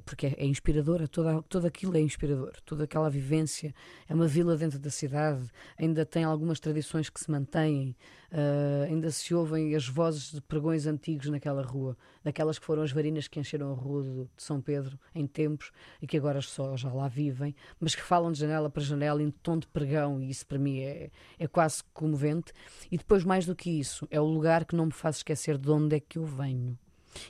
porque 0.05 0.27
é, 0.27 0.35
é 0.39 0.45
inspiradora, 0.45 1.07
toda, 1.09 1.43
tudo 1.43 1.67
aquilo 1.67 1.97
é 1.97 2.01
inspirador, 2.01 2.53
toda 2.65 2.85
aquela 2.85 3.09
vivência. 3.09 3.75
É 4.09 4.15
uma 4.15 4.27
vila 4.27 4.57
dentro 4.57 4.79
da 4.79 4.91
cidade, 4.91 5.49
ainda 5.79 6.05
tem 6.05 6.25
algumas 6.25 6.61
tradições 6.61 7.09
que 7.11 7.21
se 7.21 7.31
mantêm, 7.31 7.97
uh, 8.33 8.85
ainda 8.85 9.11
se 9.11 9.35
ouvem 9.35 9.75
as 9.75 9.89
vozes 9.89 10.33
de 10.33 10.41
pregões 10.41 10.87
antigos 10.87 11.29
naquela 11.29 11.63
rua, 11.63 11.97
daquelas 12.23 12.59
que 12.59 12.67
foram 12.67 12.83
as 12.83 12.93
varinas 12.93 13.29
que 13.29 13.41
encheram 13.41 13.73
a 13.73 13.75
rua 13.75 14.03
de, 14.03 14.25
de 14.25 14.43
São 14.43 14.61
Pedro 14.61 14.99
em 15.15 15.27
tempos 15.27 15.71
e 16.01 16.07
que 16.07 16.17
agora 16.17 16.41
só 16.41 16.77
já 16.77 16.93
lá 16.93 17.09
vivem, 17.09 17.55
mas 17.81 17.95
que 17.95 18.03
falam 18.03 18.33
de 18.33 18.39
janela 18.39 18.71
para 18.71 18.83
janela 18.83 19.23
em 19.23 19.31
tom 19.31 19.59
de 19.59 19.67
pregão, 19.67 20.21
e 20.21 20.31
isso 20.31 20.47
para 20.47 20.59
mim 20.59 20.81
é, 20.81 21.11
é 21.39 21.47
quase 21.47 21.83
comovente. 21.93 22.53
E 22.91 22.97
depois, 22.97 23.25
mais 23.25 23.47
do 23.47 23.55
que 23.55 23.71
isso, 23.71 24.07
é 24.11 24.21
o 24.21 24.25
lugar 24.25 24.65
que 24.65 24.77
não 24.77 24.87
me 24.87 24.93
faz 24.93 25.17
esquecer 25.17 25.59
de 25.59 25.71
onde 25.71 25.97
é 25.97 26.01
que 26.01 26.19
eu 26.19 26.25
venho. 26.25 26.79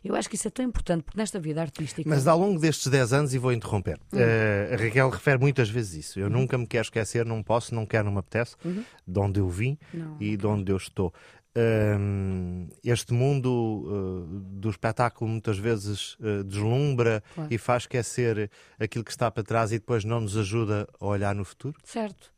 Eu 0.05 0.15
acho 0.15 0.29
que 0.29 0.35
isso 0.37 0.49
é 0.49 0.51
tão 0.51 0.65
importante, 0.65 1.03
porque 1.03 1.19
nesta 1.19 1.39
vida 1.39 1.61
artística. 1.61 2.09
Mas 2.09 2.27
ao 2.27 2.39
longo 2.39 2.59
destes 2.59 2.87
10 2.87 3.13
anos, 3.13 3.35
e 3.35 3.39
vou 3.39 3.53
interromper, 3.53 3.99
uhum. 4.13 4.19
uh, 4.19 4.75
a 4.75 4.77
Raquel 4.77 5.11
refere 5.11 5.39
muitas 5.39 5.69
vezes 5.69 6.07
isso. 6.07 6.21
Eu 6.21 6.27
uhum. 6.27 6.33
nunca 6.33 6.57
me 6.57 6.67
quero 6.67 6.83
esquecer, 6.83 7.25
não 7.25 7.43
posso, 7.43 7.75
não 7.75 7.87
quero, 7.87 8.05
não 8.05 8.13
me 8.13 8.19
apetece, 8.19 8.57
uhum. 8.65 8.85
de 9.07 9.19
onde 9.19 9.41
eu 9.41 9.49
vim 9.49 9.79
não. 9.93 10.17
e 10.21 10.37
de 10.37 10.47
onde 10.47 10.73
eu 10.73 10.77
estou. 10.77 11.13
Uh, 11.57 12.69
este 12.85 13.13
mundo 13.13 13.49
uh, 13.51 14.41
do 14.61 14.71
espetáculo 14.71 15.29
muitas 15.29 15.59
vezes 15.59 16.15
uh, 16.21 16.45
deslumbra 16.45 17.21
claro. 17.35 17.53
e 17.53 17.59
faz 17.59 17.83
esquecer 17.83 18.49
aquilo 18.79 19.03
que 19.03 19.11
está 19.11 19.29
para 19.29 19.43
trás 19.43 19.73
e 19.73 19.79
depois 19.79 20.05
não 20.05 20.21
nos 20.21 20.37
ajuda 20.37 20.87
a 21.01 21.07
olhar 21.07 21.35
no 21.35 21.45
futuro? 21.45 21.77
Certo. 21.83 22.33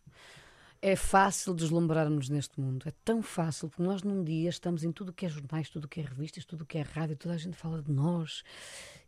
É 0.82 0.96
fácil 0.96 1.52
deslumbrarmos 1.52 2.28
neste 2.28 2.58
mundo. 2.60 2.88
É 2.88 2.92
tão 3.04 3.22
fácil, 3.22 3.68
porque 3.68 3.82
nós 3.82 4.02
num 4.02 4.24
dia 4.24 4.48
estamos 4.48 4.82
em 4.82 4.90
tudo 4.90 5.10
o 5.10 5.12
que 5.12 5.26
é 5.26 5.28
jornais, 5.28 5.68
tudo 5.68 5.84
o 5.84 5.88
que 5.88 6.00
é 6.00 6.04
revistas, 6.04 6.44
tudo 6.44 6.62
o 6.62 6.66
que 6.66 6.78
é 6.78 6.82
rádio, 6.82 7.16
toda 7.16 7.34
a 7.34 7.38
gente 7.38 7.56
fala 7.56 7.82
de 7.82 7.92
nós. 7.92 8.42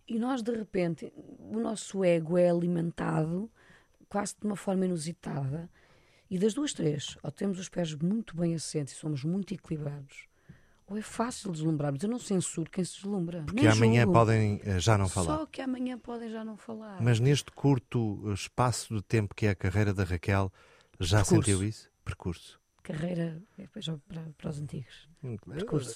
E 0.06 0.18
nós, 0.18 0.42
de 0.42 0.54
repente, 0.54 1.12
o 1.38 1.58
nosso 1.58 2.04
ego 2.04 2.36
é 2.36 2.50
alimentado 2.50 3.50
quase 4.08 4.34
de 4.38 4.46
uma 4.46 4.56
forma 4.56 4.84
inusitada. 4.84 5.70
E 6.28 6.38
das 6.38 6.52
duas, 6.52 6.74
três, 6.74 7.16
ou 7.22 7.30
temos 7.30 7.58
os 7.58 7.68
pés 7.68 7.94
muito 7.94 8.36
bem 8.36 8.54
assentes 8.54 8.94
e 8.94 8.96
somos 8.96 9.24
muito 9.24 9.54
equilibrados, 9.54 10.26
ou 10.86 10.96
é 10.96 11.02
fácil 11.02 11.52
deslumbrarmos. 11.52 12.02
Eu 12.02 12.10
não 12.10 12.18
censuro 12.18 12.70
quem 12.70 12.84
se 12.84 12.96
deslumbra. 12.96 13.42
Porque 13.44 13.66
amanhã 13.66 14.02
julgo. 14.02 14.12
podem 14.18 14.60
eh, 14.64 14.78
já 14.78 14.98
não 14.98 15.08
falar. 15.08 15.38
Só 15.38 15.46
que 15.46 15.62
amanhã 15.62 15.98
podem 15.98 16.30
já 16.30 16.44
não 16.44 16.56
falar. 16.56 17.00
Mas 17.02 17.20
neste 17.20 17.50
curto 17.52 18.30
espaço 18.32 18.94
de 18.94 19.02
tempo 19.02 19.34
que 19.34 19.46
é 19.46 19.50
a 19.50 19.54
carreira 19.54 19.94
da 19.94 20.04
Raquel, 20.04 20.52
já 21.04 21.18
Percurso. 21.18 21.44
sentiu 21.44 21.64
isso? 21.64 21.90
Percurso. 22.04 22.62
Carreira, 22.82 23.40
é 23.56 23.62
depois 23.62 23.86
para, 24.08 24.22
para 24.36 24.50
os 24.50 24.58
antigos. 24.58 25.08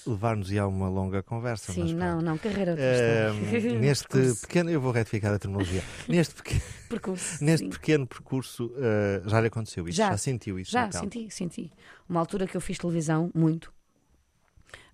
Levar-nos 0.07 0.57
a 0.57 0.69
uma 0.69 0.89
longa 0.89 1.21
conversa. 1.21 1.73
Sim, 1.73 1.95
não, 1.95 2.21
não, 2.21 2.39
carreira 2.39 2.75
uh, 2.75 3.35
Neste 3.81 4.07
percurso. 4.07 4.41
pequeno, 4.43 4.71
eu 4.71 4.81
vou 4.81 4.93
retificar 4.93 5.35
a 5.35 5.39
terminologia. 5.39 5.83
Neste, 6.09 6.35
pequeno, 6.41 6.63
percurso, 6.89 7.45
neste 7.45 7.69
pequeno 7.69 8.07
percurso, 8.07 8.67
uh, 8.67 9.29
já 9.29 9.41
lhe 9.41 9.49
aconteceu 9.49 9.89
isso? 9.89 9.97
Já, 9.97 10.11
já 10.11 10.17
sentiu 10.17 10.61
isso? 10.61 10.71
Já, 10.71 10.91
senti, 10.93 11.29
senti. 11.29 11.73
Uma 12.09 12.21
altura 12.21 12.47
que 12.47 12.57
eu 12.57 12.61
fiz 12.61 12.79
televisão, 12.79 13.33
muito. 13.35 13.75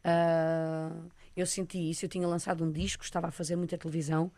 Uh, 0.03 1.11
eu 1.37 1.47
senti 1.47 1.91
isso, 1.91 2.07
eu 2.07 2.09
tinha 2.09 2.27
lançado 2.27 2.65
um 2.65 2.73
disco, 2.73 3.05
estava 3.05 3.29
a 3.29 3.31
fazer 3.31 3.55
muita 3.55 3.77
televisão, 3.77 4.33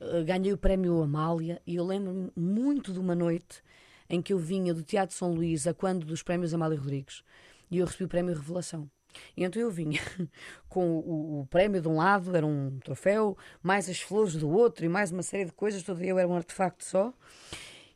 uh, 0.00 0.24
ganhei 0.24 0.52
o 0.52 0.56
prémio 0.56 1.02
Amália 1.02 1.60
e 1.66 1.74
eu 1.74 1.84
lembro-me 1.84 2.30
muito 2.36 2.92
de 2.92 3.00
uma 3.00 3.16
noite 3.16 3.64
em 4.10 4.20
que 4.20 4.32
eu 4.32 4.38
vinha 4.38 4.74
do 4.74 4.82
Teatro 4.82 5.16
São 5.16 5.32
Luís 5.32 5.66
a 5.66 5.72
quando 5.72 6.04
dos 6.04 6.22
prémios 6.22 6.52
Amália 6.52 6.78
Rodrigues 6.78 7.22
e 7.70 7.78
eu 7.78 7.86
recebi 7.86 8.04
o 8.04 8.08
prémio 8.08 8.34
Revelação. 8.34 8.90
E 9.36 9.44
então 9.44 9.60
eu 9.60 9.70
vinha 9.70 10.00
com 10.68 10.98
o, 10.98 11.40
o, 11.40 11.46
prémio 11.46 11.80
de 11.80 11.88
um 11.88 11.96
lado, 11.96 12.36
era 12.36 12.46
um 12.46 12.78
troféu, 12.80 13.36
mais 13.62 13.88
as 13.88 14.00
flores 14.00 14.34
do 14.34 14.48
outro 14.48 14.84
e 14.84 14.88
mais 14.88 15.10
uma 15.10 15.22
série 15.22 15.46
de 15.46 15.52
coisas, 15.52 15.82
todo 15.82 16.02
eu 16.02 16.18
era 16.18 16.28
um 16.28 16.34
artefacto 16.34 16.84
só. 16.84 17.12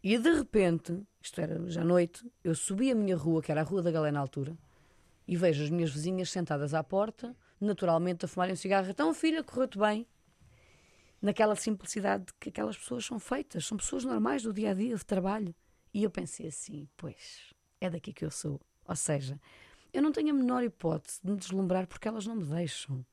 E 0.02 0.18
de 0.18 0.30
repente, 0.32 1.00
isto 1.20 1.40
era 1.40 1.68
já 1.68 1.84
noite, 1.84 2.24
eu 2.42 2.54
subi 2.54 2.90
a 2.90 2.94
minha 2.94 3.16
rua, 3.16 3.42
que 3.42 3.50
era 3.50 3.60
a 3.60 3.64
Rua 3.64 3.82
da 3.82 3.90
Galé 3.90 4.10
na 4.10 4.20
altura, 4.20 4.56
e 5.26 5.36
vejo 5.36 5.62
as 5.64 5.70
minhas 5.70 5.90
vizinhas 5.90 6.30
sentadas 6.30 6.74
à 6.74 6.82
porta, 6.82 7.34
naturalmente 7.60 8.24
a 8.24 8.28
fumarem 8.28 8.52
um 8.52 8.56
cigarro. 8.56 8.90
Então, 8.90 9.14
filha, 9.14 9.42
correu-te 9.42 9.78
bem. 9.78 10.06
Naquela 11.22 11.56
simplicidade 11.56 12.26
que 12.38 12.50
aquelas 12.50 12.76
pessoas 12.76 13.06
são 13.06 13.18
feitas, 13.18 13.64
são 13.64 13.78
pessoas 13.78 14.04
normais 14.04 14.42
do 14.42 14.52
dia 14.52 14.72
a 14.72 14.74
dia, 14.74 14.94
de 14.94 15.06
trabalho. 15.06 15.54
E 15.94 16.02
eu 16.02 16.10
pensei 16.10 16.48
assim: 16.48 16.88
pois, 16.96 17.54
é 17.80 17.88
daqui 17.88 18.12
que 18.12 18.24
eu 18.24 18.30
sou. 18.30 18.60
Ou 18.86 18.96
seja, 18.96 19.40
eu 19.92 20.02
não 20.02 20.10
tenho 20.10 20.30
a 20.30 20.34
menor 20.34 20.64
hipótese 20.64 21.20
de 21.22 21.30
me 21.30 21.38
deslumbrar 21.38 21.86
porque 21.86 22.08
elas 22.08 22.26
não 22.26 22.34
me 22.34 22.44
deixam. 22.44 23.06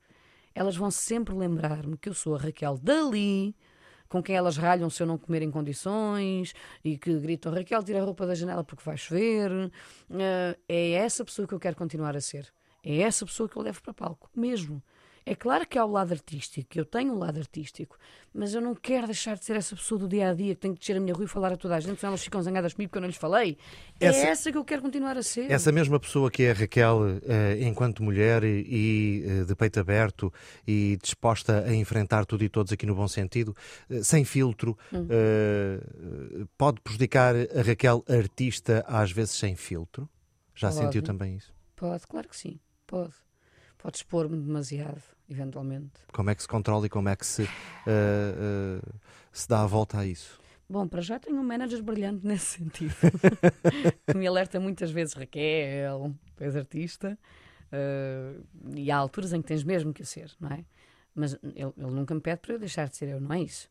Elas 0.53 0.75
vão 0.75 0.89
sempre 0.89 1.33
lembrar-me 1.35 1.95
que 1.95 2.09
eu 2.09 2.13
sou 2.13 2.35
a 2.35 2.39
Raquel 2.39 2.77
dali, 2.77 3.55
com 4.09 4.21
quem 4.21 4.35
elas 4.35 4.57
ralham 4.57 4.89
se 4.89 5.01
eu 5.01 5.07
não 5.07 5.17
comer 5.17 5.43
em 5.43 5.51
condições 5.51 6.53
e 6.83 6.97
que 6.97 7.17
gritam: 7.19 7.53
Raquel, 7.53 7.83
tira 7.83 8.01
a 8.01 8.03
roupa 8.03 8.25
da 8.25 8.33
janela 8.33 8.63
porque 8.63 8.83
vai 8.83 8.97
chover. 8.97 9.51
Uh, 9.51 10.59
é 10.67 10.91
essa 10.91 11.23
pessoa 11.23 11.47
que 11.47 11.53
eu 11.53 11.59
quero 11.59 11.75
continuar 11.75 12.17
a 12.17 12.21
ser. 12.21 12.51
É 12.83 12.97
essa 12.97 13.25
pessoa 13.25 13.47
que 13.47 13.55
eu 13.55 13.61
levo 13.61 13.79
para 13.81 13.93
palco, 13.93 14.29
mesmo. 14.35 14.83
É 15.25 15.35
claro 15.35 15.67
que 15.67 15.77
há 15.77 15.85
o 15.85 15.91
lado 15.91 16.13
artístico, 16.13 16.67
eu 16.77 16.85
tenho 16.85 17.13
o 17.13 17.15
um 17.15 17.19
lado 17.19 17.37
artístico, 17.37 17.95
mas 18.33 18.55
eu 18.55 18.61
não 18.61 18.73
quero 18.73 19.05
deixar 19.05 19.37
de 19.37 19.45
ser 19.45 19.55
essa 19.55 19.75
pessoa 19.75 19.99
do 19.99 20.07
dia 20.07 20.29
a 20.29 20.33
dia 20.33 20.55
que 20.55 20.61
tem 20.61 20.73
que 20.73 20.79
descer 20.79 20.97
a 20.97 20.99
minha 20.99 21.13
rua 21.13 21.25
e 21.25 21.27
falar 21.27 21.51
a 21.53 21.57
toda 21.57 21.75
a 21.75 21.79
gente, 21.79 21.99
senão 21.99 22.11
elas 22.11 22.23
ficam 22.23 22.41
zangadas 22.41 22.73
comigo 22.73 22.89
porque 22.89 22.97
eu 22.97 23.01
não 23.01 23.07
lhes 23.07 23.17
falei. 23.17 23.57
É 23.99 24.07
essa, 24.07 24.19
é 24.19 24.29
essa 24.29 24.51
que 24.51 24.57
eu 24.57 24.65
quero 24.65 24.81
continuar 24.81 25.17
a 25.17 25.23
ser. 25.23 25.51
Essa 25.51 25.71
mesma 25.71 25.99
pessoa 25.99 26.31
que 26.31 26.43
é 26.43 26.51
a 26.51 26.53
Raquel, 26.53 27.01
uh, 27.01 27.19
enquanto 27.61 28.01
mulher 28.01 28.43
e, 28.43 28.65
e 28.67 29.41
uh, 29.41 29.45
de 29.45 29.55
peito 29.55 29.79
aberto 29.79 30.33
e 30.67 30.97
disposta 31.01 31.65
a 31.65 31.75
enfrentar 31.75 32.25
tudo 32.25 32.43
e 32.43 32.49
todos 32.49 32.73
aqui 32.73 32.87
no 32.87 32.95
bom 32.95 33.07
sentido, 33.07 33.55
uh, 33.89 34.03
sem 34.03 34.25
filtro, 34.25 34.77
hum. 34.91 35.07
pode 36.57 36.81
prejudicar 36.81 37.35
a 37.35 37.61
Raquel 37.61 38.03
artista 38.09 38.83
às 38.87 39.11
vezes 39.11 39.35
sem 39.35 39.55
filtro? 39.55 40.09
Já 40.55 40.69
pode. 40.69 40.81
sentiu 40.81 41.01
também 41.03 41.35
isso? 41.35 41.53
Pode, 41.75 42.05
claro 42.07 42.27
que 42.27 42.35
sim, 42.35 42.59
pode 42.87 43.13
pode 43.81 43.97
expor-me 43.97 44.37
demasiado, 44.37 45.01
eventualmente. 45.29 45.91
Como 46.13 46.29
é 46.29 46.35
que 46.35 46.41
se 46.41 46.47
controla 46.47 46.85
e 46.85 46.89
como 46.89 47.09
é 47.09 47.15
que 47.15 47.25
se, 47.25 47.43
uh, 47.43 47.47
uh, 47.47 48.99
se 49.31 49.47
dá 49.49 49.63
a 49.63 49.65
volta 49.65 49.99
a 49.99 50.05
isso? 50.05 50.39
Bom, 50.69 50.87
para 50.87 51.01
já 51.01 51.19
tenho 51.19 51.37
um 51.37 51.43
manager 51.43 51.81
brilhante 51.83 52.25
nesse 52.25 52.59
sentido, 52.59 52.95
que 54.07 54.15
me 54.15 54.27
alerta 54.27 54.59
muitas 54.59 54.91
vezes, 54.91 55.13
Raquel, 55.13 56.13
és 56.39 56.55
artista, 56.55 57.17
uh, 57.71 58.43
e 58.75 58.91
há 58.91 58.97
alturas 58.97 59.33
em 59.33 59.41
que 59.41 59.47
tens 59.47 59.63
mesmo 59.63 59.91
que 59.93 60.05
ser, 60.05 60.31
não 60.39 60.49
é? 60.49 60.63
Mas 61.13 61.33
ele, 61.43 61.73
ele 61.77 61.91
nunca 61.91 62.13
me 62.13 62.21
pede 62.21 62.39
para 62.39 62.53
eu 62.53 62.59
deixar 62.59 62.87
de 62.87 62.95
ser 62.95 63.09
eu, 63.09 63.19
não 63.19 63.33
é 63.33 63.41
isso? 63.41 63.69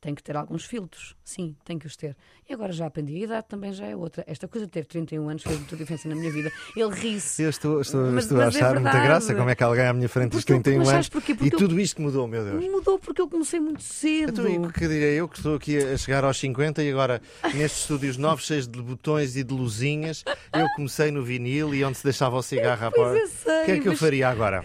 Tem 0.00 0.14
que 0.14 0.22
ter 0.22 0.36
alguns 0.36 0.64
filtros, 0.64 1.16
sim, 1.24 1.56
tem 1.64 1.78
que 1.78 1.86
os 1.86 1.96
ter. 1.96 2.16
E 2.48 2.54
agora 2.54 2.72
já 2.72 2.86
aprendi, 2.86 3.16
a 3.16 3.24
idade 3.24 3.46
também 3.48 3.72
já 3.72 3.86
é 3.86 3.96
outra. 3.96 4.24
Esta 4.26 4.46
coisa 4.46 4.66
de 4.66 4.72
ter 4.72 4.86
31 4.86 5.28
anos 5.28 5.42
fez 5.42 5.56
muita 5.56 5.76
diferença 5.76 6.08
na 6.08 6.14
minha 6.14 6.30
vida. 6.30 6.52
Ele 6.76 6.94
ri-se. 6.94 7.42
Eu 7.42 7.50
estou, 7.50 7.80
estou, 7.80 8.02
mas, 8.12 8.24
estou 8.24 8.38
mas 8.38 8.54
a 8.54 8.58
é 8.58 8.62
achar 8.62 8.76
é 8.76 8.80
muita 8.80 9.00
graça 9.00 9.34
como 9.34 9.50
é 9.50 9.54
que 9.54 9.62
alguém 9.62 9.86
à 9.86 9.92
minha 9.92 10.08
frente 10.08 10.32
diz 10.32 10.44
31 10.44 10.88
anos 10.88 11.08
porque, 11.08 11.34
porque 11.34 11.54
e 11.54 11.58
tudo 11.58 11.78
isto 11.80 12.00
mudou, 12.00 12.28
meu 12.28 12.44
Deus. 12.44 12.64
Mudou 12.64 12.98
porque 12.98 13.20
eu 13.20 13.28
comecei 13.28 13.60
muito 13.60 13.82
cedo. 13.82 14.48
Então, 14.48 14.70
que 14.70 14.80
diria 14.80 15.12
eu 15.12 15.28
que 15.28 15.36
estou 15.36 15.56
aqui 15.56 15.76
a 15.78 15.96
chegar 15.96 16.24
aos 16.24 16.38
50 16.38 16.82
e 16.82 16.90
agora 16.90 17.20
nestes 17.54 17.82
estúdios 17.82 18.16
novos, 18.16 18.46
cheios 18.46 18.68
de 18.68 18.80
botões 18.80 19.36
e 19.36 19.42
de 19.42 19.52
luzinhas, 19.52 20.24
eu 20.52 20.66
comecei 20.76 21.10
no 21.10 21.24
vinil 21.24 21.74
e 21.74 21.84
onde 21.84 21.98
se 21.98 22.04
deixava 22.04 22.36
o 22.36 22.42
cigarro 22.42 22.86
à 22.86 22.90
porta. 22.90 23.18
O 23.18 23.64
que 23.66 23.72
é 23.72 23.80
que 23.80 23.88
eu 23.88 23.96
faria 23.96 24.28
agora? 24.28 24.62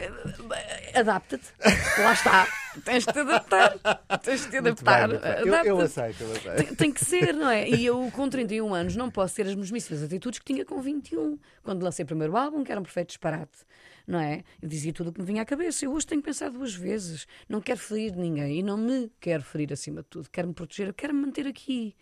Adapta-te. 0.93 1.47
Lá 1.99 2.13
está. 2.13 2.62
Tens 2.83 3.05
de 3.05 3.13
te 3.13 3.19
adaptar. 3.19 3.77
Tens 4.23 4.41
de 4.41 4.49
te 4.49 4.57
adaptar. 4.57 5.07
Bem, 5.07 5.19
eu, 5.45 5.53
eu, 5.65 5.79
aceito, 5.79 6.23
eu 6.23 6.31
aceito. 6.31 6.55
Tem, 6.55 6.75
tem, 6.75 6.91
que 6.91 7.03
ser, 7.03 7.33
não 7.33 7.49
é? 7.49 7.69
E 7.69 7.86
eu, 7.86 8.09
com 8.12 8.29
31 8.29 8.73
anos, 8.73 8.95
não 8.95 9.09
posso 9.09 9.36
ter 9.36 9.47
as 9.47 9.55
mesmíssimas 9.55 10.03
atitudes 10.03 10.39
que 10.39 10.45
tinha 10.45 10.65
com 10.65 10.81
21, 10.81 11.38
quando 11.63 11.83
lancei 11.83 12.03
o 12.03 12.05
primeiro 12.05 12.36
álbum, 12.36 12.63
que 12.63 12.71
era 12.71 12.79
um 12.79 12.83
perfeito 12.83 13.09
disparate. 13.09 13.59
Não 14.05 14.19
é? 14.19 14.43
Eu 14.62 14.67
dizia 14.67 14.91
tudo 14.91 15.09
o 15.09 15.13
que 15.13 15.21
me 15.21 15.25
vinha 15.25 15.41
à 15.41 15.45
cabeça. 15.45 15.86
Eu 15.86 15.93
hoje 15.93 16.05
tenho 16.05 16.21
que 16.21 16.25
pensar 16.25 16.49
duas 16.49 16.75
vezes. 16.75 17.25
Não 17.47 17.62
quero 17.62 17.79
ferir 17.79 18.15
ninguém 18.15 18.59
e 18.59 18.63
não 18.63 18.77
me 18.77 19.09
quero 19.19 19.43
ferir 19.43 19.71
acima 19.71 20.01
de 20.01 20.07
tudo. 20.09 20.29
Quero 20.29 20.47
me 20.47 20.53
proteger, 20.53 20.88
eu 20.88 20.93
quero 20.93 21.13
me 21.13 21.21
manter 21.21 21.47
aqui. 21.47 21.95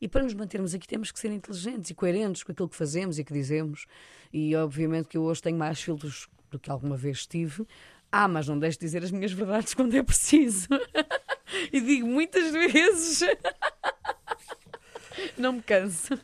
E 0.00 0.06
para 0.06 0.22
nos 0.22 0.34
mantermos 0.34 0.74
aqui 0.74 0.86
temos 0.86 1.10
que 1.10 1.18
ser 1.18 1.30
inteligentes 1.30 1.90
e 1.90 1.94
coerentes 1.94 2.42
com 2.42 2.52
aquilo 2.52 2.68
que 2.68 2.76
fazemos 2.76 3.18
e 3.18 3.24
que 3.24 3.32
dizemos. 3.32 3.86
E 4.32 4.54
obviamente 4.54 5.08
que 5.08 5.16
eu 5.16 5.22
hoje 5.22 5.40
tenho 5.40 5.58
mais 5.58 5.80
filtros 5.80 6.28
do 6.50 6.58
que 6.58 6.70
alguma 6.70 6.96
vez 6.96 7.26
tive, 7.26 7.66
ah, 8.10 8.28
mas 8.28 8.46
não 8.48 8.58
deixo 8.58 8.78
de 8.78 8.86
dizer 8.86 9.02
as 9.04 9.10
minhas 9.10 9.32
verdades 9.32 9.74
quando 9.74 9.94
é 9.94 10.02
preciso. 10.02 10.68
e 11.72 11.80
digo 11.80 12.06
muitas 12.06 12.52
vezes. 12.52 13.20
não 15.36 15.54
me 15.54 15.62
canso. 15.62 16.14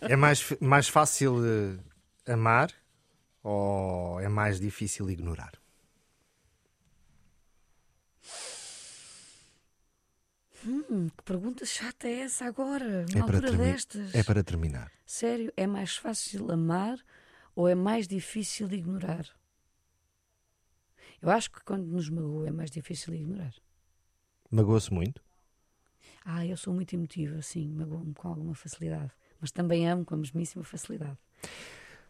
É 0.00 0.16
mais, 0.16 0.44
mais 0.60 0.88
fácil 0.88 1.36
uh, 1.36 2.32
amar 2.32 2.70
ou 3.42 4.20
é 4.20 4.28
mais 4.28 4.58
difícil 4.58 5.08
ignorar? 5.10 5.52
Hum, 10.66 11.08
que 11.14 11.22
pergunta 11.24 11.66
chata 11.66 12.08
é 12.08 12.20
essa 12.20 12.46
agora, 12.46 13.04
É 13.14 13.18
na 13.18 13.26
para, 13.26 13.36
altura 13.36 13.56
destas? 13.58 14.14
é 14.14 14.22
para 14.22 14.42
terminar. 14.42 14.90
Sério, 15.04 15.52
é 15.56 15.66
mais 15.66 15.96
fácil 15.96 16.50
amar 16.50 16.98
ou 17.54 17.68
é 17.68 17.74
mais 17.74 18.08
difícil 18.08 18.72
ignorar? 18.72 19.26
Eu 21.24 21.30
acho 21.30 21.50
que 21.50 21.64
quando 21.64 21.86
nos 21.86 22.10
magoa 22.10 22.48
é 22.48 22.50
mais 22.50 22.70
difícil 22.70 23.14
de 23.14 23.20
ignorar. 23.20 23.54
Magoa-se 24.50 24.92
muito? 24.92 25.24
Ah, 26.22 26.44
eu 26.44 26.54
sou 26.54 26.74
muito 26.74 26.92
emotiva, 26.94 27.40
sim, 27.40 27.70
magoa-me 27.70 28.12
com 28.12 28.28
alguma 28.28 28.54
facilidade. 28.54 29.10
Mas 29.40 29.50
também 29.50 29.88
amo 29.88 30.04
com 30.04 30.16
a 30.16 30.18
mesmíssima 30.18 30.62
facilidade. 30.62 31.16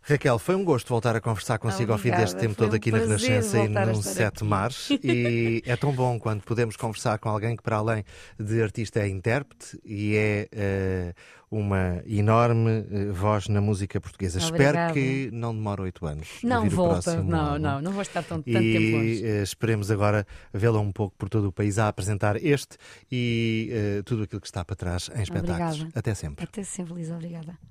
Raquel, 0.06 0.38
foi 0.38 0.54
um 0.54 0.62
gosto 0.62 0.88
voltar 0.88 1.16
a 1.16 1.20
conversar 1.20 1.58
consigo 1.58 1.90
ao 1.90 1.96
fim 1.96 2.08
Obrigada, 2.08 2.24
deste 2.24 2.38
tempo 2.38 2.54
todo 2.54 2.72
um 2.74 2.76
aqui 2.76 2.92
na 2.92 2.98
Renascença 2.98 3.58
e 3.58 3.68
no 3.68 4.02
Sete. 4.02 4.44
Mares. 4.44 4.90
E 5.02 5.62
é 5.64 5.76
tão 5.76 5.92
bom 5.92 6.18
quando 6.18 6.42
podemos 6.42 6.76
conversar 6.76 7.18
com 7.18 7.28
alguém 7.28 7.56
que, 7.56 7.62
para 7.62 7.76
além 7.76 8.04
de 8.38 8.62
artista, 8.62 9.00
é 9.00 9.08
intérprete 9.08 9.80
e 9.84 10.14
é 10.16 10.48
eh, 10.52 11.14
uma 11.50 12.02
enorme 12.06 12.84
eh, 12.90 13.12
voz 13.12 13.48
na 13.48 13.60
música 13.60 14.00
portuguesa. 14.00 14.44
Obrigada. 14.44 14.88
Espero 14.88 14.94
que 14.94 15.30
não 15.32 15.54
demore 15.54 15.82
oito 15.82 16.04
anos. 16.04 16.28
Não 16.42 16.68
volta, 16.68 17.22
não, 17.22 17.58
não, 17.58 17.80
não 17.80 17.92
vou 17.92 18.02
estar 18.02 18.22
tão, 18.22 18.42
tanto 18.42 18.44
tempo 18.44 18.96
longe. 18.96 19.22
E 19.22 19.24
eh, 19.24 19.42
esperemos 19.42 19.90
agora 19.90 20.26
vê-la 20.52 20.80
um 20.80 20.92
pouco 20.92 21.16
por 21.16 21.28
todo 21.28 21.48
o 21.48 21.52
país 21.52 21.78
a 21.78 21.88
apresentar 21.88 22.36
este 22.42 22.76
e 23.10 23.70
eh, 23.70 24.02
tudo 24.04 24.24
aquilo 24.24 24.40
que 24.40 24.46
está 24.46 24.64
para 24.64 24.76
trás 24.76 25.10
em 25.14 25.22
espetáculos. 25.22 25.76
Obrigada. 25.76 25.98
Até 25.98 26.14
sempre. 26.14 26.44
Até 26.44 26.62
sempre, 26.62 26.94
Lisa, 26.94 27.14
obrigada. 27.14 27.56